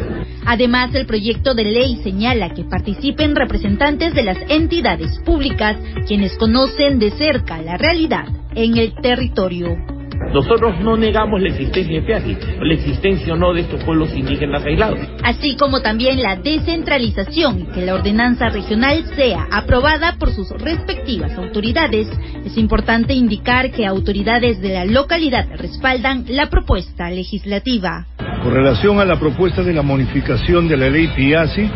[0.46, 6.98] Además, el proyecto de ley señala que participen representantes de las entidades públicas quienes conocen
[6.98, 9.93] de cerca la realidad en el territorio.
[10.32, 14.64] Nosotros no negamos la existencia de FEACI, la existencia o no de estos pueblos indígenas
[14.64, 14.98] aislados.
[15.22, 21.36] Así como también la descentralización y que la ordenanza regional sea aprobada por sus respectivas
[21.38, 22.08] autoridades.
[22.44, 28.06] Es importante indicar que autoridades de la localidad respaldan la propuesta legislativa.
[28.42, 31.70] Con relación a la propuesta de la modificación de la ley PIASI,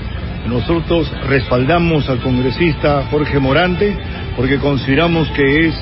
[0.48, 3.96] nosotros respaldamos al congresista Jorge Morante
[4.36, 5.74] porque consideramos que es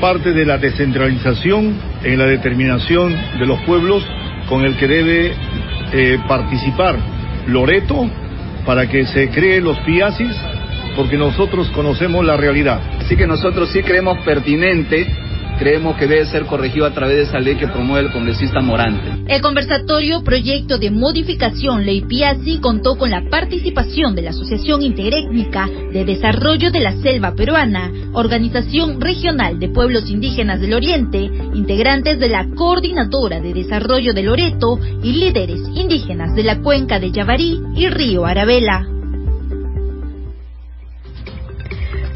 [0.00, 4.04] parte de la descentralización en la determinación de los pueblos
[4.48, 5.32] con el que debe
[5.92, 6.96] eh, participar
[7.46, 8.08] Loreto
[8.64, 10.36] para que se creen los PIASIS,
[10.96, 12.80] porque nosotros conocemos la realidad.
[13.00, 15.06] Así que nosotros sí creemos pertinente
[15.60, 19.10] creemos que debe ser corregido a través de esa ley que promueve el congresista Morante.
[19.28, 25.68] El conversatorio Proyecto de Modificación Ley Piazzi contó con la participación de la Asociación Interétnica
[25.92, 32.30] de Desarrollo de la Selva Peruana, Organización Regional de Pueblos Indígenas del Oriente, integrantes de
[32.30, 37.86] la Coordinadora de Desarrollo de Loreto y líderes indígenas de la cuenca de Yabarí y
[37.90, 38.99] Río Arabela.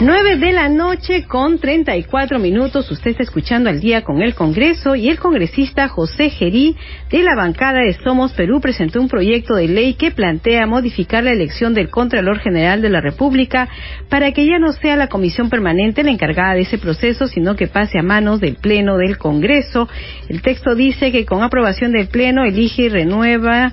[0.00, 2.90] 9 de la noche con 34 minutos.
[2.90, 6.76] Usted está escuchando al día con el Congreso y el congresista José Gerí
[7.10, 11.30] de la bancada de Somos Perú presentó un proyecto de ley que plantea modificar la
[11.30, 13.68] elección del Contralor General de la República
[14.08, 17.68] para que ya no sea la comisión permanente la encargada de ese proceso, sino que
[17.68, 19.88] pase a manos del Pleno del Congreso.
[20.28, 23.72] El texto dice que con aprobación del Pleno elige y renueva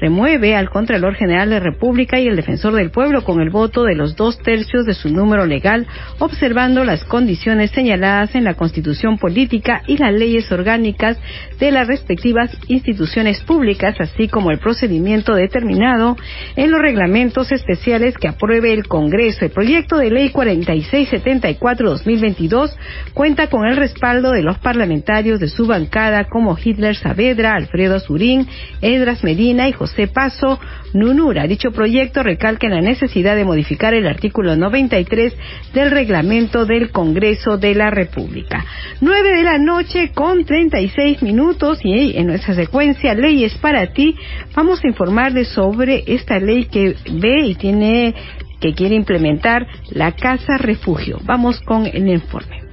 [0.00, 3.94] remueve al Contralor General de República y el Defensor del Pueblo con el voto de
[3.94, 5.86] los dos tercios de su número legal,
[6.18, 11.18] observando las condiciones señaladas en la Constitución Política y las leyes orgánicas
[11.58, 16.16] de las respectivas instituciones públicas, así como el procedimiento determinado
[16.56, 19.44] en los reglamentos especiales que apruebe el Congreso.
[19.44, 22.70] El proyecto de ley 4674-2022
[23.14, 28.46] cuenta con el respaldo de los parlamentarios de su bancada como Hitler Saavedra, Alfredo Azurín,
[28.80, 30.60] Edras Medina y José José Paso
[30.92, 31.46] Nunura.
[31.46, 35.34] Dicho proyecto recalca la necesidad de modificar el artículo 93
[35.72, 38.64] del reglamento del Congreso de la República.
[39.00, 44.14] Nueve de la noche con 36 minutos y en nuestra secuencia Leyes para ti
[44.54, 48.14] vamos a informarles sobre esta ley que ve y tiene
[48.60, 51.18] que quiere implementar la Casa Refugio.
[51.24, 52.67] Vamos con el informe.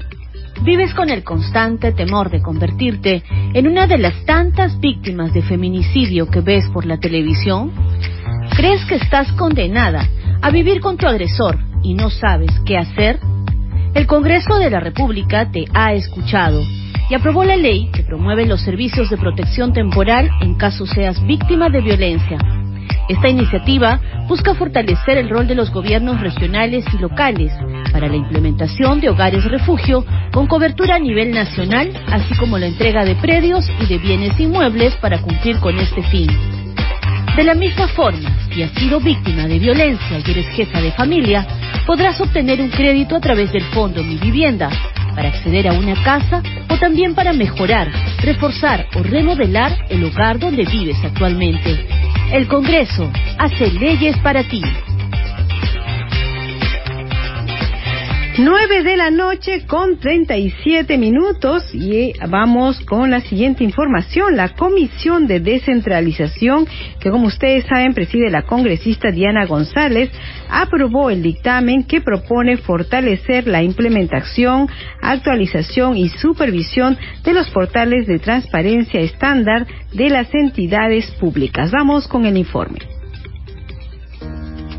[0.61, 6.27] ¿Vives con el constante temor de convertirte en una de las tantas víctimas de feminicidio
[6.27, 7.71] que ves por la televisión?
[8.55, 10.07] ¿Crees que estás condenada
[10.41, 13.19] a vivir con tu agresor y no sabes qué hacer?
[13.93, 16.63] El Congreso de la República te ha escuchado
[17.09, 21.69] y aprobó la ley que promueve los servicios de protección temporal en caso seas víctima
[21.69, 22.37] de violencia.
[23.07, 27.53] Esta iniciativa busca fortalecer el rol de los gobiernos regionales y locales
[27.91, 33.05] para la implementación de hogares refugio con cobertura a nivel nacional, así como la entrega
[33.05, 36.27] de predios y de bienes inmuebles para cumplir con este fin.
[37.35, 41.45] De la misma forma, si has sido víctima de violencia y eres jefa de familia,
[41.85, 44.69] podrás obtener un crédito a través del Fondo Mi Vivienda
[45.13, 50.63] para acceder a una casa o también para mejorar, reforzar o remodelar el hogar donde
[50.65, 51.85] vives actualmente.
[52.31, 54.61] El Congreso hace leyes para ti.
[58.37, 64.35] 9 de la noche con 37 minutos y vamos con la siguiente información.
[64.35, 66.67] La Comisión de Descentralización,
[66.99, 70.11] que como ustedes saben preside la congresista Diana González,
[70.49, 74.67] aprobó el dictamen que propone fortalecer la implementación,
[75.01, 81.71] actualización y supervisión de los portales de transparencia estándar de las entidades públicas.
[81.71, 82.94] Vamos con el informe.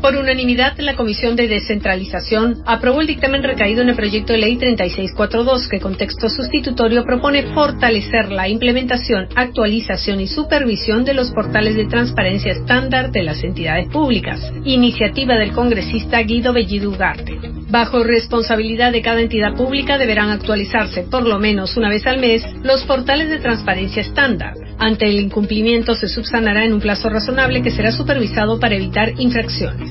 [0.01, 4.55] Por unanimidad, la Comisión de Descentralización aprobó el dictamen recaído en el proyecto de ley
[4.55, 11.75] 3642, que con texto sustitutorio propone fortalecer la implementación, actualización y supervisión de los portales
[11.75, 14.39] de transparencia estándar de las entidades públicas.
[14.65, 17.39] Iniciativa del congresista Guido Bellido Ugarte.
[17.69, 22.43] Bajo responsabilidad de cada entidad pública deberán actualizarse por lo menos una vez al mes
[22.63, 24.53] los portales de transparencia estándar.
[24.79, 29.86] Ante el incumplimiento se subsanará en un plazo razonable que será supervisado para evitar infracciones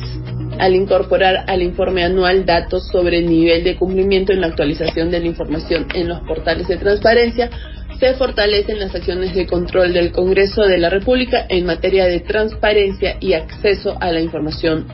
[0.58, 5.20] al incorporar al informe anual datos sobre el nivel de cumplimiento en la actualización de
[5.20, 7.50] la información en los portales de transparencia,
[7.98, 13.16] se fortalecen las acciones de control del Congreso de la República en materia de transparencia
[13.20, 14.86] y acceso a la información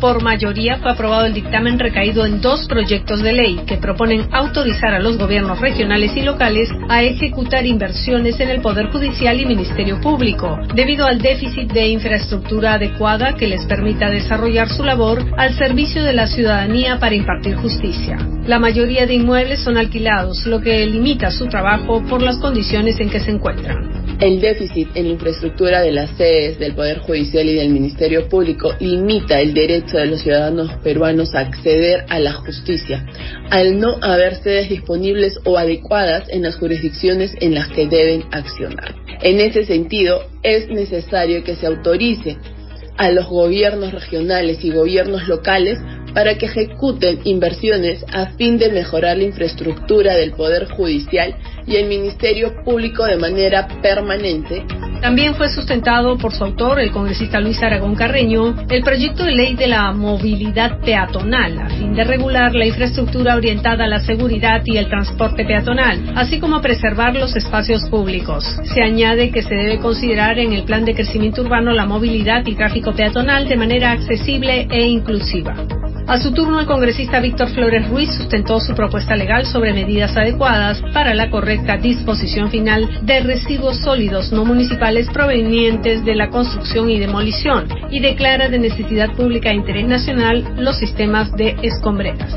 [0.00, 4.94] Por mayoría fue aprobado el dictamen recaído en dos proyectos de ley que proponen autorizar
[4.94, 10.00] a los gobiernos regionales y locales a ejecutar inversiones en el Poder Judicial y Ministerio
[10.00, 16.04] Público, debido al déficit de infraestructura adecuada que les permita desarrollar su labor al servicio
[16.04, 18.16] de la ciudadanía para impartir justicia.
[18.46, 23.10] La mayoría de inmuebles son alquilados, lo que limita su trabajo por las condiciones en
[23.10, 24.03] que se encuentran.
[24.20, 28.72] El déficit en la infraestructura de las sedes del Poder Judicial y del Ministerio Público
[28.78, 33.04] limita el derecho de los ciudadanos peruanos a acceder a la justicia,
[33.50, 38.94] al no haber sedes disponibles o adecuadas en las jurisdicciones en las que deben accionar.
[39.20, 42.36] En ese sentido, es necesario que se autorice
[42.96, 45.80] a los gobiernos regionales y gobiernos locales
[46.14, 51.34] para que ejecuten inversiones a fin de mejorar la infraestructura del Poder Judicial
[51.66, 54.64] y el Ministerio Público de manera permanente.
[55.00, 59.54] También fue sustentado por su autor, el congresista Luis Aragón Carreño, el proyecto de ley
[59.54, 64.78] de la movilidad peatonal, a fin de regular la infraestructura orientada a la seguridad y
[64.78, 68.44] el transporte peatonal, así como preservar los espacios públicos.
[68.74, 72.54] Se añade que se debe considerar en el plan de crecimiento urbano la movilidad y
[72.54, 75.54] tráfico peatonal de manera accesible e inclusiva.
[76.06, 80.82] A su turno, el congresista Víctor Flores Ruiz sustentó su propuesta legal sobre medidas adecuadas
[80.92, 86.98] para la correcta disposición final de residuos sólidos no municipales provenientes de la construcción y
[86.98, 92.34] demolición y declara de necesidad pública e interés nacional los sistemas de escombreras.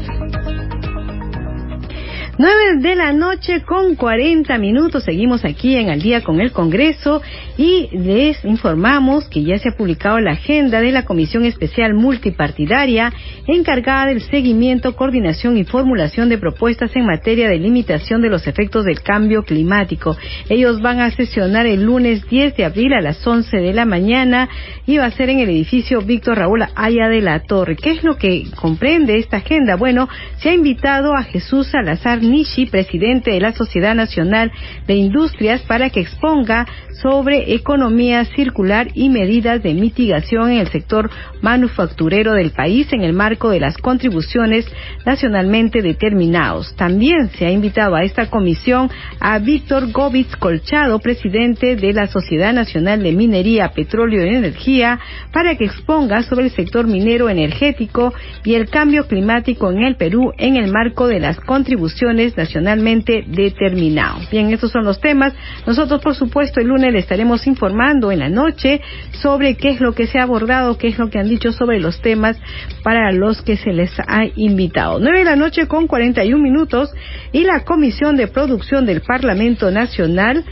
[2.39, 5.03] 9 de la noche con 40 minutos.
[5.05, 7.19] Seguimos aquí en Al día con el Congreso
[7.57, 13.11] y les informamos que ya se ha publicado la agenda de la Comisión Especial Multipartidaria
[13.47, 18.85] encargada del seguimiento, coordinación y formulación de propuestas en materia de limitación de los efectos
[18.85, 20.15] del cambio climático.
[20.47, 24.47] Ellos van a sesionar el lunes 10 de abril a las 11 de la mañana
[24.85, 27.75] y va a ser en el edificio Víctor Raúl Aya de la Torre.
[27.75, 29.75] ¿Qué es lo que comprende esta agenda?
[29.75, 30.07] Bueno,
[30.37, 34.51] se ha invitado a Jesús Salazar Nishi, presidente de la Sociedad Nacional
[34.85, 36.67] de Industrias, para que exponga
[37.01, 41.09] sobre economía circular y medidas de mitigación en el sector
[41.41, 44.65] manufacturero del país en el marco de las contribuciones
[45.05, 46.75] nacionalmente determinados.
[46.75, 52.53] También se ha invitado a esta comisión a Víctor Govitz Colchado, presidente de la Sociedad
[52.53, 54.99] Nacional de Minería, Petróleo y Energía,
[55.31, 58.13] para que exponga sobre el sector minero energético
[58.43, 64.29] y el cambio climático en el Perú en el marco de las contribuciones nacionalmente determinados.
[64.29, 65.33] Bien, estos son los temas.
[65.65, 68.81] Nosotros, por supuesto, el lunes le estaremos informando en la noche
[69.21, 71.79] sobre qué es lo que se ha abordado, qué es lo que han dicho sobre
[71.79, 72.37] los temas
[72.83, 74.99] para los que se les ha invitado.
[74.99, 76.89] Nueve de la noche con 41 minutos
[77.31, 80.43] y la Comisión de Producción del Parlamento Nacional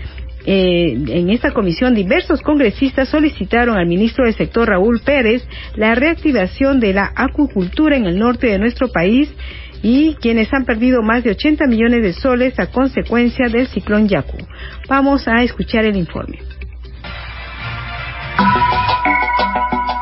[0.47, 5.43] eh, en esta comisión diversos congresistas solicitaron al ministro del sector Raúl Pérez
[5.75, 9.27] la reactivación de la acuicultura en el norte de nuestro país
[9.87, 14.37] y quienes han perdido más de 80 millones de soles a consecuencia del ciclón Yaku.
[14.89, 16.39] Vamos a escuchar el informe.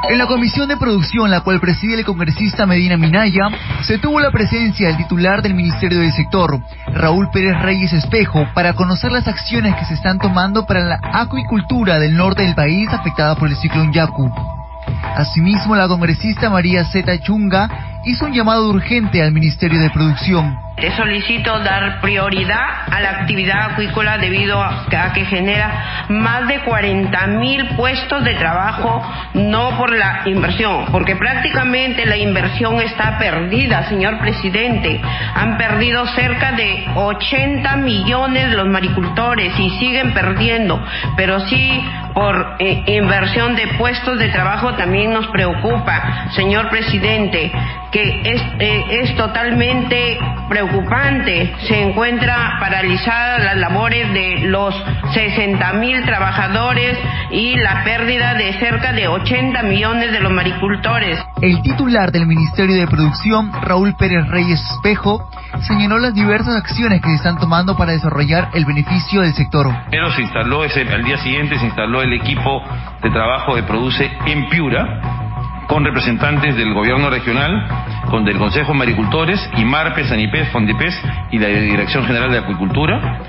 [0.10, 3.50] En la comisión de producción, la cual preside el congresista Medina Minaya,
[3.82, 6.62] se tuvo la presencia del titular del Ministerio del Sector,
[6.94, 12.00] Raúl Pérez Reyes Espejo, para conocer las acciones que se están tomando para la acuicultura
[12.00, 14.32] del norte del país afectada por el ciclón Yaku.
[15.18, 20.92] Asimismo, la congresista María Zeta Chunga hizo un llamado urgente al Ministerio de Producción te
[20.96, 27.76] solicito dar prioridad a la actividad acuícola debido a, que genera más de 40 mil
[27.76, 29.02] puestos de trabajo,
[29.36, 35.00] no por la inversión, porque prácticamente la inversión está perdida, señor presidente.
[35.36, 40.84] Han perdido cerca de 80 millones los maricultores y siguen perdiendo,
[41.16, 41.82] pero sí
[42.14, 47.52] por eh, inversión de puestos de trabajo también nos preocupa, señor presidente,
[47.94, 50.18] que es, eh, es totalmente
[50.50, 51.54] preocupante.
[51.68, 54.76] Se encuentra paralizadas las labores de los
[55.14, 56.98] 60 mil trabajadores
[57.30, 61.24] y la pérdida de cerca de 80 millones de los maricultores.
[61.42, 65.30] El titular del Ministerio de Producción, Raúl Pérez Reyes Espejo,
[65.62, 69.72] señaló las diversas acciones que se están tomando para desarrollar el beneficio del sector.
[69.92, 72.64] Pero se instaló ese, al día siguiente se instaló el equipo
[73.04, 75.23] de trabajo de Produce en Piura
[75.68, 77.68] con representantes del gobierno regional,
[78.10, 81.02] con del Consejo de Maricultores, IMARPES, ANIPES, FONDIPES
[81.32, 83.22] y la Dirección General de Acuicultura.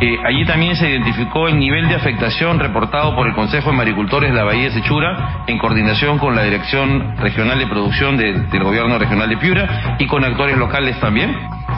[0.00, 4.30] Eh, allí también se identificó el nivel de afectación reportado por el Consejo de Maricultores
[4.30, 8.98] de la Bahía de Sechura en coordinación con la Dirección Regional de Producción del Gobierno
[8.98, 11.34] Regional de Piura y con actores locales también.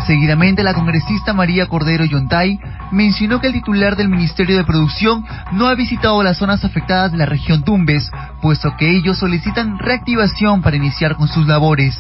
[0.07, 2.59] Seguidamente, la congresista María Cordero Yontay
[2.91, 7.19] mencionó que el titular del Ministerio de Producción no ha visitado las zonas afectadas de
[7.19, 11.97] la región Tumbes, puesto que ellos solicitan reactivación para iniciar con sus labores.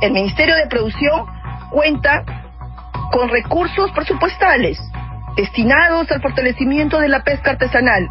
[0.00, 1.26] El Ministerio de Producción
[1.70, 2.24] cuenta
[3.12, 4.78] con recursos presupuestales
[5.36, 8.08] destinados al fortalecimiento de la pesca artesanal,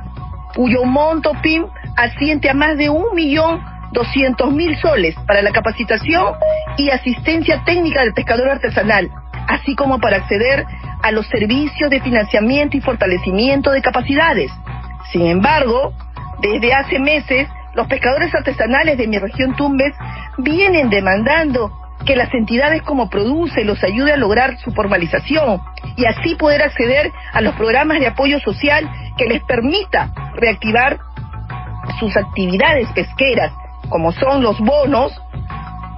[0.55, 1.65] cuyo monto PIM
[1.97, 3.61] asciende a más de un millón
[3.91, 6.35] doscientos mil soles para la capacitación
[6.77, 9.11] y asistencia técnica del pescador artesanal,
[9.49, 10.65] así como para acceder
[11.03, 14.51] a los servicios de financiamiento y fortalecimiento de capacidades.
[15.11, 15.93] Sin embargo,
[16.39, 19.93] desde hace meses, los pescadores artesanales de mi región Tumbes
[20.37, 21.71] vienen demandando
[22.05, 25.61] que las entidades como Produce los ayude a lograr su formalización
[25.95, 30.99] y así poder acceder a los programas de apoyo social que les permita reactivar
[31.99, 33.51] sus actividades pesqueras,
[33.89, 35.11] como son los bonos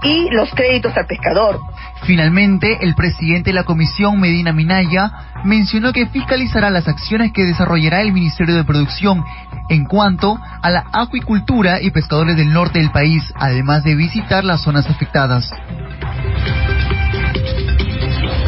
[0.04, 1.60] y los créditos al pescador.
[2.04, 5.12] Finalmente, el presidente de la comisión, Medina Minaya,
[5.44, 9.24] mencionó que fiscalizará las acciones que desarrollará el Ministerio de Producción
[9.70, 14.62] en cuanto a la acuicultura y pescadores del norte del país, además de visitar las
[14.62, 15.52] zonas afectadas.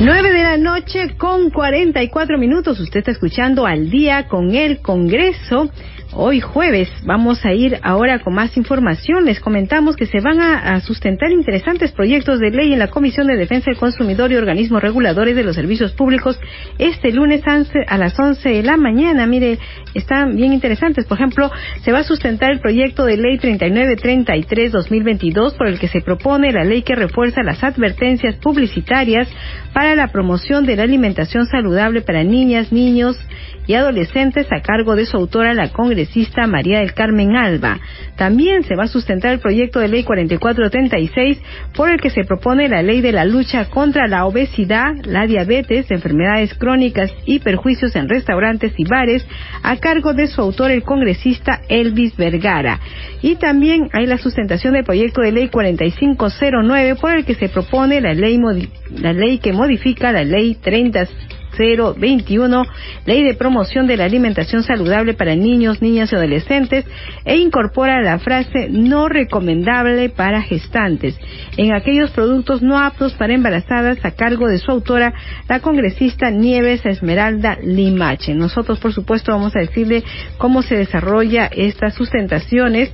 [0.03, 2.79] 9 de la noche con 44 minutos.
[2.79, 5.69] Usted está escuchando al día con el Congreso.
[6.13, 9.23] Hoy jueves vamos a ir ahora con más información.
[9.23, 13.37] Les comentamos que se van a, sustentar interesantes proyectos de ley en la Comisión de
[13.37, 16.37] Defensa del Consumidor y organismos reguladores de los servicios públicos
[16.77, 17.43] este lunes
[17.87, 19.25] a las 11 de la mañana.
[19.25, 19.57] Mire,
[19.93, 21.05] están bien interesantes.
[21.05, 21.49] Por ejemplo,
[21.81, 26.65] se va a sustentar el proyecto de ley 3933-2022 por el que se propone la
[26.65, 29.29] ley que refuerza las advertencias publicitarias
[29.73, 33.17] para la promoción de la alimentación saludable para niñas, niños
[33.65, 36.00] y adolescentes a cargo de su autora, la congresista
[36.47, 37.79] María del Carmen Alba.
[38.15, 41.39] También se va a sustentar el proyecto de ley 4436
[41.73, 45.89] por el que se propone la ley de la lucha contra la obesidad, la diabetes,
[45.91, 49.25] enfermedades crónicas y perjuicios en restaurantes y bares
[49.63, 52.79] a cargo de su autor, el congresista Elvis Vergara.
[53.21, 58.01] Y también hay la sustentación del proyecto de ley 4509 por el que se propone
[58.01, 58.39] la ley,
[58.95, 61.07] la ley que modifica la ley 30
[61.57, 62.63] 021,
[63.05, 66.85] Ley de Promoción de la Alimentación Saludable para Niños, Niñas y Adolescentes,
[67.25, 71.19] e incorpora la frase no recomendable para gestantes
[71.57, 75.13] en aquellos productos no aptos para embarazadas a cargo de su autora,
[75.47, 78.33] la congresista Nieves Esmeralda Limache.
[78.33, 80.03] Nosotros, por supuesto, vamos a decirle
[80.37, 82.93] cómo se desarrolla estas sustentaciones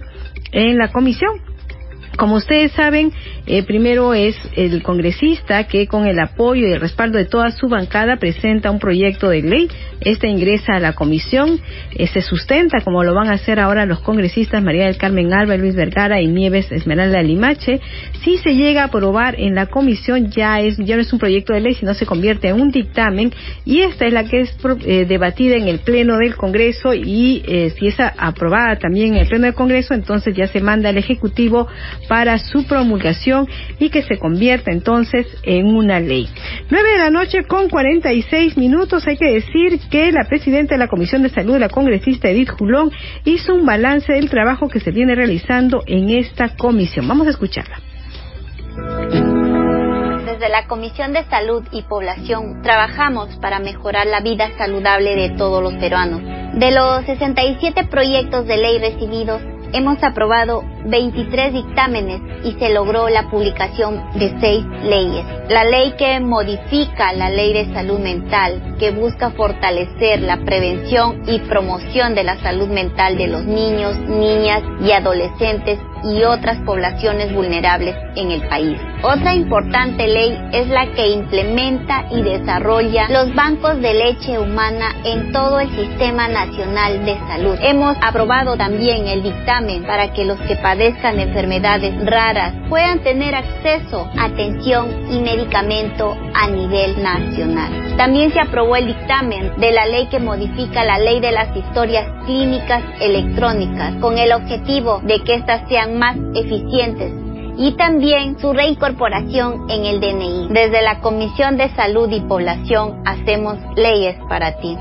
[0.52, 1.57] en la comisión.
[2.18, 3.12] Como ustedes saben,
[3.46, 7.70] eh, primero es el congresista que con el apoyo y el respaldo de toda su
[7.70, 9.68] bancada presenta un proyecto de ley.
[10.02, 11.60] Este ingresa a la comisión,
[11.94, 15.58] eh, se sustenta como lo van a hacer ahora los congresistas María del Carmen Alba,
[15.58, 17.82] Luis Vergara y Nieves Esmeralda Limache.
[18.24, 21.54] Si se llega a aprobar en la comisión ya es ya no es un proyecto
[21.54, 23.32] de ley, sino se convierte en un dictamen
[23.64, 27.44] y esta es la que es eh, debatida en el pleno del Congreso y
[27.78, 31.68] si es aprobada también en el pleno del Congreso, entonces ya se manda al ejecutivo
[32.08, 33.48] para su promulgación
[33.80, 36.30] y que se convierta entonces en una ley.
[36.70, 39.08] Nueve de la noche con 46 minutos.
[39.08, 42.92] Hay que decir que la presidenta de la Comisión de Salud, la congresista Edith Julón,
[43.26, 47.08] hizo un balance del trabajo que se viene realizando en esta comisión.
[47.08, 47.80] Vamos a escucharla
[50.38, 55.64] desde la Comisión de Salud y Población trabajamos para mejorar la vida saludable de todos
[55.64, 56.22] los peruanos.
[56.54, 59.42] De los 67 proyectos de ley recibidos,
[59.74, 65.26] hemos aprobado 23 dictámenes y se logró la publicación de seis leyes.
[65.50, 71.40] La ley que modifica la ley de salud mental, que busca fortalecer la prevención y
[71.40, 77.96] promoción de la salud mental de los niños, niñas y adolescentes y otras poblaciones vulnerables
[78.16, 78.78] en el país.
[79.04, 85.32] Otra importante ley es la que implementa y desarrolla los bancos de leche humana en
[85.32, 87.58] todo el Sistema Nacional de Salud.
[87.62, 94.10] Hemos aprobado también el dictamen para que los que padezcan enfermedades raras puedan tener acceso
[94.18, 97.96] a atención y medicamento a nivel nacional.
[97.98, 102.06] También se aprobó el dictamen de la ley que modifica la ley de las historias
[102.26, 107.12] clínicas electrónicas con el objetivo de que éstas sean más eficientes
[107.58, 110.48] y también su reincorporación en el DNI.
[110.50, 114.78] Desde la Comisión de Salud y Población hacemos leyes para ti.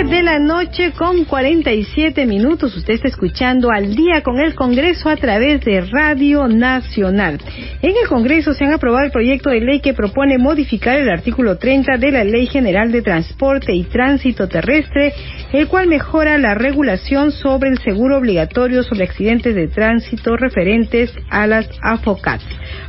[0.00, 2.76] 9 de la noche con 47 minutos.
[2.76, 7.40] Usted está escuchando al día con el Congreso a través de Radio Nacional.
[7.82, 11.58] En el Congreso se han aprobado el proyecto de ley que propone modificar el artículo
[11.58, 15.12] 30 de la Ley General de Transporte y Tránsito Terrestre,
[15.52, 21.48] el cual mejora la regulación sobre el seguro obligatorio sobre accidentes de tránsito referentes a
[21.48, 22.40] las AFOCAT.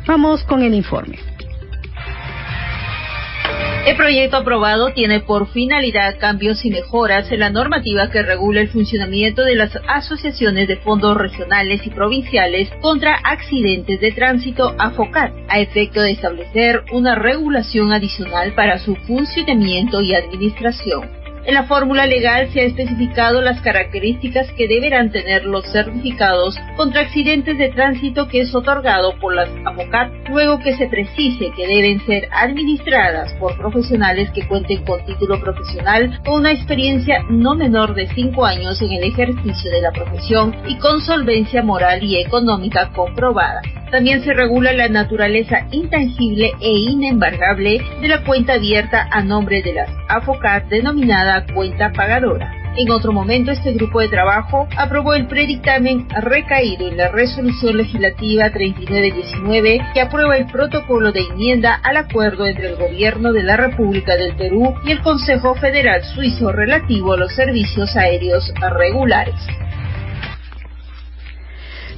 [0.06, 1.29] Vamos con el informe.
[3.86, 8.70] El proyecto aprobado tiene por finalidad cambios y mejoras en la normativa que regula el
[8.70, 15.60] funcionamiento de las asociaciones de fondos regionales y provinciales contra accidentes de tránsito AFOCAT, a
[15.60, 21.19] efecto de establecer una regulación adicional para su funcionamiento y administración.
[21.46, 27.02] En la fórmula legal se ha especificado las características que deberán tener los certificados contra
[27.02, 32.06] accidentes de tránsito que es otorgado por las AFOCAT, luego que se precise que deben
[32.06, 38.08] ser administradas por profesionales que cuenten con título profesional o una experiencia no menor de
[38.14, 43.62] cinco años en el ejercicio de la profesión y con solvencia moral y económica comprobada.
[43.92, 49.74] También se regula la naturaleza intangible e inembargable de la cuenta abierta a nombre de
[49.74, 52.54] las AFOCAT denominada cuenta pagadora.
[52.78, 58.52] En otro momento, este grupo de trabajo aprobó el predictamen recaído en la resolución legislativa
[58.52, 64.16] 3919 que aprueba el protocolo de enmienda al acuerdo entre el Gobierno de la República
[64.16, 69.36] del Perú y el Consejo Federal Suizo relativo a los servicios aéreos regulares.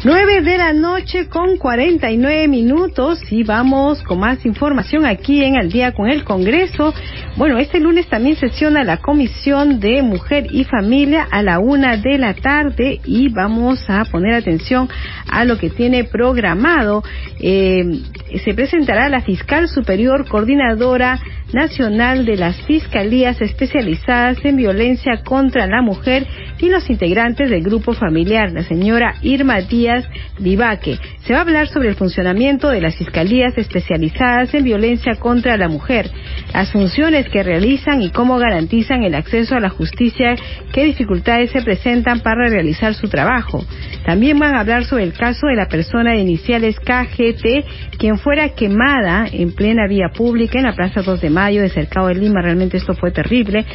[0.03, 5.69] 9 de la noche con 49 minutos y vamos con más información aquí en Al
[5.69, 6.91] día con el Congreso.
[7.37, 12.17] Bueno, este lunes también sesiona la Comisión de Mujer y Familia a la una de
[12.17, 14.89] la tarde y vamos a poner atención
[15.29, 17.03] a lo que tiene programado.
[17.39, 18.01] Eh,
[18.43, 21.19] se presentará la fiscal superior coordinadora
[21.53, 26.25] nacional de las fiscalías especializadas en violencia contra la mujer
[26.59, 30.07] y los integrantes del grupo familiar, la señora Irma Díaz
[30.39, 30.97] Vivaque.
[31.25, 35.67] Se va a hablar sobre el funcionamiento de las fiscalías especializadas en violencia contra la
[35.67, 36.09] mujer,
[36.53, 40.35] las funciones que realizan y cómo garantizan el acceso a la justicia,
[40.71, 43.65] qué dificultades se presentan para realizar su trabajo.
[44.05, 48.49] También van a hablar sobre el caso de la persona de iniciales KGT, quien fuera
[48.49, 52.41] quemada en plena vía pública en la Plaza 2 de Mayo de Cercado de Lima.
[52.41, 53.65] Realmente esto fue terrible.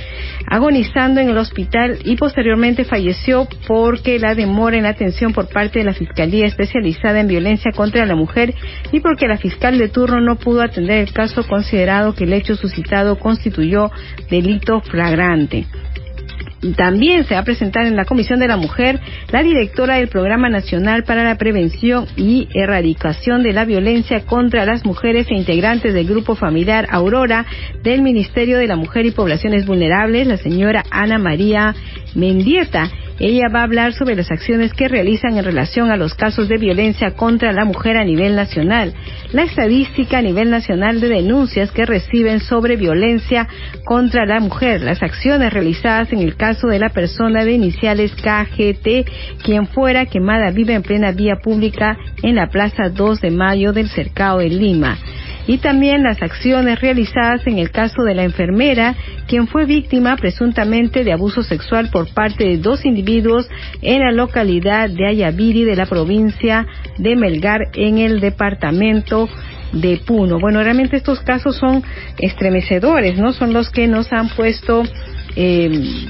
[0.48, 5.80] Agonizando en el hospital y posteriormente falleció porque la demora en la atención por parte
[5.80, 8.54] de la Fiscalía especializada en violencia contra la mujer
[8.92, 12.54] y porque la fiscal de turno no pudo atender el caso considerado que el hecho
[12.54, 13.90] suscitado constituyó
[14.30, 15.66] delito flagrante.
[16.76, 18.98] También se va a presentar en la Comisión de la Mujer
[19.30, 24.84] la directora del Programa Nacional para la Prevención y Erradicación de la Violencia contra las
[24.84, 27.44] Mujeres e integrantes del Grupo Familiar Aurora
[27.82, 31.74] del Ministerio de la Mujer y Poblaciones Vulnerables, la señora Ana María
[32.14, 32.90] Mendieta.
[33.18, 36.58] Ella va a hablar sobre las acciones que realizan en relación a los casos de
[36.58, 38.92] violencia contra la mujer a nivel nacional,
[39.32, 43.48] la estadística a nivel nacional de denuncias que reciben sobre violencia
[43.84, 49.42] contra la mujer, las acciones realizadas en el caso de la persona de iniciales KGT,
[49.42, 53.88] quien fuera quemada viva en plena vía pública en la Plaza 2 de Mayo del
[53.88, 54.98] Cercado de Lima.
[55.46, 58.94] Y también las acciones realizadas en el caso de la enfermera,
[59.26, 63.48] quien fue víctima presuntamente de abuso sexual por parte de dos individuos
[63.82, 66.66] en la localidad de Ayaviri de la provincia
[66.98, 69.28] de Melgar en el departamento
[69.72, 70.38] de Puno.
[70.38, 71.82] Bueno, realmente estos casos son
[72.18, 73.32] estremecedores, ¿no?
[73.32, 74.84] Son los que nos han puesto
[75.34, 76.06] eh,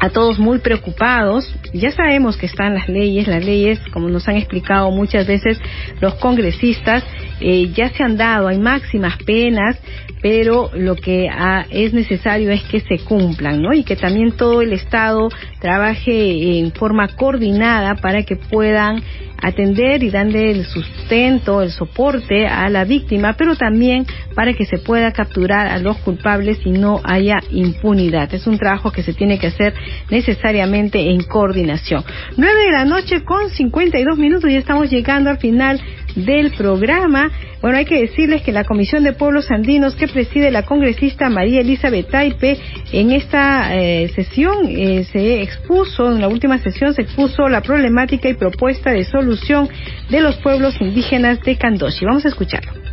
[0.00, 1.54] a todos muy preocupados.
[1.72, 5.60] Ya sabemos que están las leyes, las leyes, como nos han explicado muchas veces
[6.00, 7.04] los congresistas,
[7.40, 9.78] eh, ya se han dado, hay máximas penas,
[10.22, 13.72] pero lo que ah, es necesario es que se cumplan, ¿no?
[13.72, 15.28] Y que también todo el Estado
[15.60, 19.02] trabaje en forma coordinada para que puedan
[19.42, 24.78] atender y darle el sustento, el soporte a la víctima, pero también para que se
[24.78, 28.32] pueda capturar a los culpables y no haya impunidad.
[28.34, 29.74] Es un trabajo que se tiene que hacer
[30.10, 32.04] necesariamente en coordinación.
[32.36, 35.80] Nueve de la noche con 52 minutos, ya estamos llegando al final
[36.14, 37.30] del programa.
[37.60, 41.60] Bueno, hay que decirles que la Comisión de Pueblos Andinos que preside la congresista María
[41.60, 42.58] Elizabeth Taipe
[42.92, 48.28] en esta eh, sesión eh, se expuso, en la última sesión se expuso la problemática
[48.28, 49.68] y propuesta de solución
[50.08, 52.04] de los pueblos indígenas de Candoshi.
[52.04, 52.89] Vamos a escucharlo.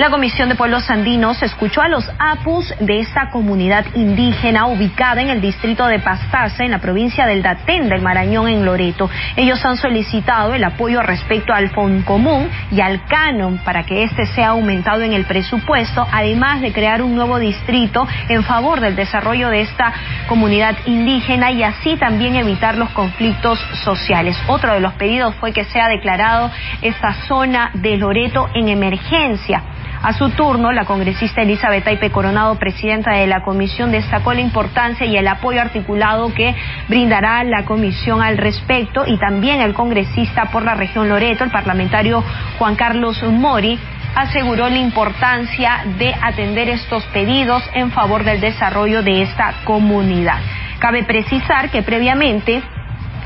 [0.00, 5.28] La Comisión de Pueblos Andinos escuchó a los APUS de esta comunidad indígena ubicada en
[5.28, 9.10] el distrito de Pastaza, en la provincia del Datén del Marañón, en Loreto.
[9.36, 14.48] Ellos han solicitado el apoyo respecto al Común y al Canon para que este sea
[14.48, 19.60] aumentado en el presupuesto, además de crear un nuevo distrito en favor del desarrollo de
[19.60, 19.92] esta
[20.28, 24.34] comunidad indígena y así también evitar los conflictos sociales.
[24.46, 29.62] Otro de los pedidos fue que sea declarado esta zona de Loreto en emergencia.
[30.02, 35.04] A su turno, la congresista Elizabeth Taipe Coronado, presidenta de la comisión, destacó la importancia
[35.04, 36.54] y el apoyo articulado que
[36.88, 42.24] brindará la comisión al respecto y también el congresista por la región Loreto, el parlamentario
[42.58, 43.78] Juan Carlos Mori,
[44.14, 50.38] aseguró la importancia de atender estos pedidos en favor del desarrollo de esta comunidad.
[50.78, 52.62] Cabe precisar que previamente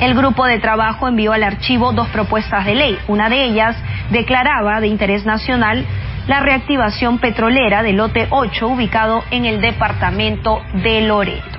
[0.00, 2.98] el grupo de trabajo envió al archivo dos propuestas de ley.
[3.06, 3.76] Una de ellas
[4.10, 5.86] declaraba de interés nacional
[6.26, 11.58] la reactivación petrolera del lote 8 ubicado en el departamento de Loreto.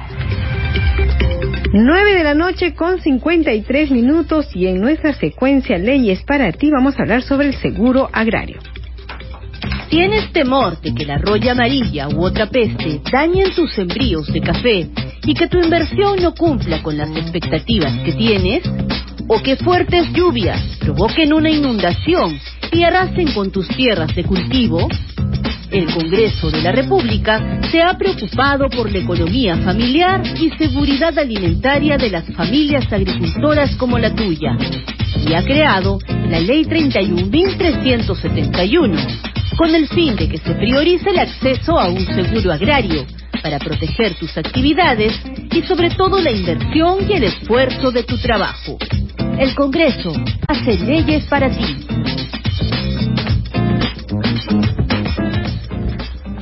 [1.72, 6.98] 9 de la noche con 53 minutos y en nuestra secuencia Leyes para ti vamos
[6.98, 8.60] a hablar sobre el seguro agrario.
[9.90, 14.90] ¿Tienes temor de que la roya amarilla u otra peste dañen tus sembríos de café
[15.24, 18.64] y que tu inversión no cumpla con las expectativas que tienes?
[19.28, 22.40] ¿O que fuertes lluvias provoquen una inundación
[22.76, 24.88] y arrasen con tus tierras de cultivo?
[25.72, 31.98] El Congreso de la República se ha preocupado por la economía familiar y seguridad alimentaria
[31.98, 34.58] de las familias agricultoras como la tuya
[35.26, 36.00] y ha creado
[36.30, 42.52] la Ley 31.371 con el fin de que se priorice el acceso a un seguro
[42.52, 43.06] agrario
[43.42, 45.14] para proteger tus actividades
[45.52, 48.78] y sobre todo la inversión y el esfuerzo de tu trabajo.
[49.40, 50.12] El Congreso
[50.48, 51.78] hace leyes para ti.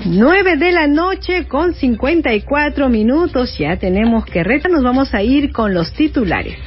[0.05, 3.57] 9 de la noche con 54 minutos.
[3.57, 4.67] Ya tenemos que reta.
[4.67, 6.57] Nos vamos a ir con los titulares.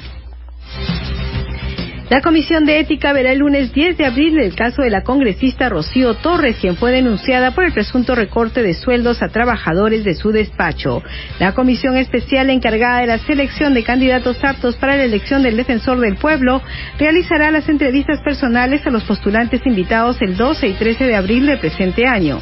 [2.09, 5.68] La Comisión de Ética verá el lunes 10 de abril el caso de la congresista
[5.68, 10.30] Rocío Torres, quien fue denunciada por el presunto recorte de sueldos a trabajadores de su
[10.30, 11.03] despacho.
[11.41, 15.99] La Comisión Especial encargada de la selección de candidatos aptos para la elección del defensor
[15.99, 16.62] del pueblo
[16.97, 21.59] realizará las entrevistas personales a los postulantes invitados el 12 y 13 de abril del
[21.59, 22.41] presente año.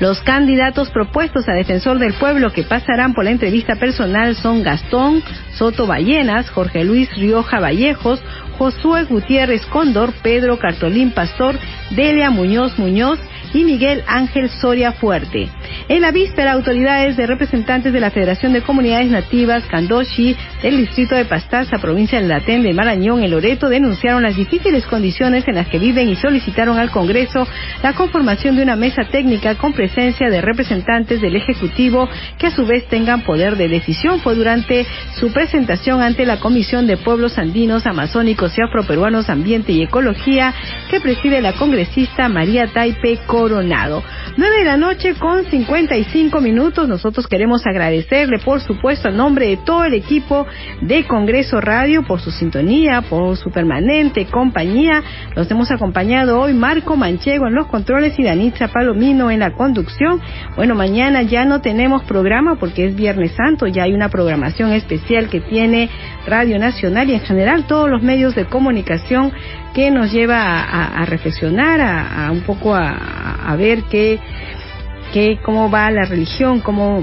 [0.00, 5.22] Los candidatos propuestos a defensor del pueblo que pasarán por la entrevista personal son Gastón
[5.54, 8.22] Soto Ballenas, Jorge Luis Rioja Vallejos,
[8.58, 11.58] Josué Gutiérrez Cóndor, Pedro Cartolín Pastor,
[11.90, 13.18] Delia Muñoz Muñoz
[13.52, 15.48] y Miguel Ángel Soria Fuerte.
[15.88, 21.14] En la víspera, autoridades de representantes de la Federación de Comunidades Nativas Candoshi del distrito
[21.14, 25.68] de Pastaza, provincia del Latén de Marañón, en Loreto, denunciaron las difíciles condiciones en las
[25.68, 27.46] que viven y solicitaron al Congreso
[27.82, 32.66] la conformación de una mesa técnica con presencia de representantes del Ejecutivo que a su
[32.66, 34.20] vez tengan poder de decisión.
[34.20, 34.86] Fue durante
[35.18, 40.54] su presentación ante la Comisión de Pueblos Andinos, Amazónicos y Afroperuanos Ambiente y Ecología
[40.90, 44.02] que preside la congresista María Taipe Coronado.
[44.36, 46.88] Nueve de la noche con 55 minutos.
[46.88, 50.44] Nosotros queremos agradecerle, por supuesto, en nombre de todo el equipo
[50.80, 55.04] de Congreso Radio por su sintonía, por su permanente compañía.
[55.36, 60.20] Los hemos acompañado hoy Marco Manchego en los controles y Danitza Palomino en la conducción.
[60.56, 65.28] Bueno, mañana ya no tenemos programa porque es Viernes Santo, ya hay una programación especial
[65.28, 65.88] que tiene
[66.26, 69.32] Radio Nacional y en general todos los medios de comunicación
[69.74, 74.18] que nos lleva a, reflexionar, a, un poco a, ver qué,
[75.12, 77.02] qué, cómo va la religión, cómo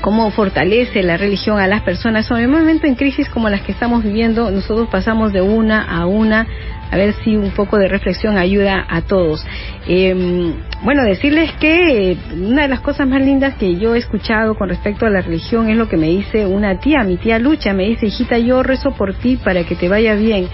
[0.00, 2.30] cómo fortalece la religión a las personas.
[2.30, 6.06] En un momento en crisis como las que estamos viviendo, nosotros pasamos de una a
[6.06, 6.46] una,
[6.90, 9.46] a ver si un poco de reflexión ayuda a todos.
[9.86, 14.68] Eh, bueno, decirles que una de las cosas más lindas que yo he escuchado con
[14.68, 17.84] respecto a la religión es lo que me dice una tía, mi tía Lucha, me
[17.84, 20.48] dice, hijita, yo rezo por ti para que te vaya bien.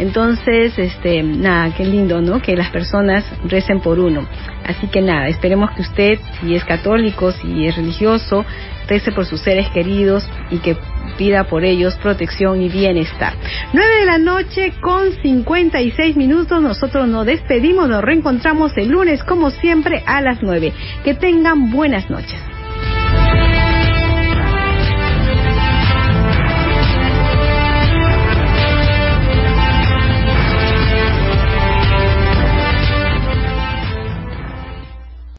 [0.00, 2.40] Entonces, este, nada, qué lindo, ¿no?
[2.40, 4.26] Que las personas recen por uno.
[4.64, 8.46] Así que nada, esperemos que usted, si es católico, si es religioso,
[8.88, 10.74] rece por sus seres queridos y que
[11.18, 13.34] pida por ellos protección y bienestar.
[13.74, 19.50] 9 de la noche con 56 minutos, nosotros nos despedimos, nos reencontramos el lunes como
[19.50, 20.72] siempre a las 9.
[21.04, 22.40] Que tengan buenas noches.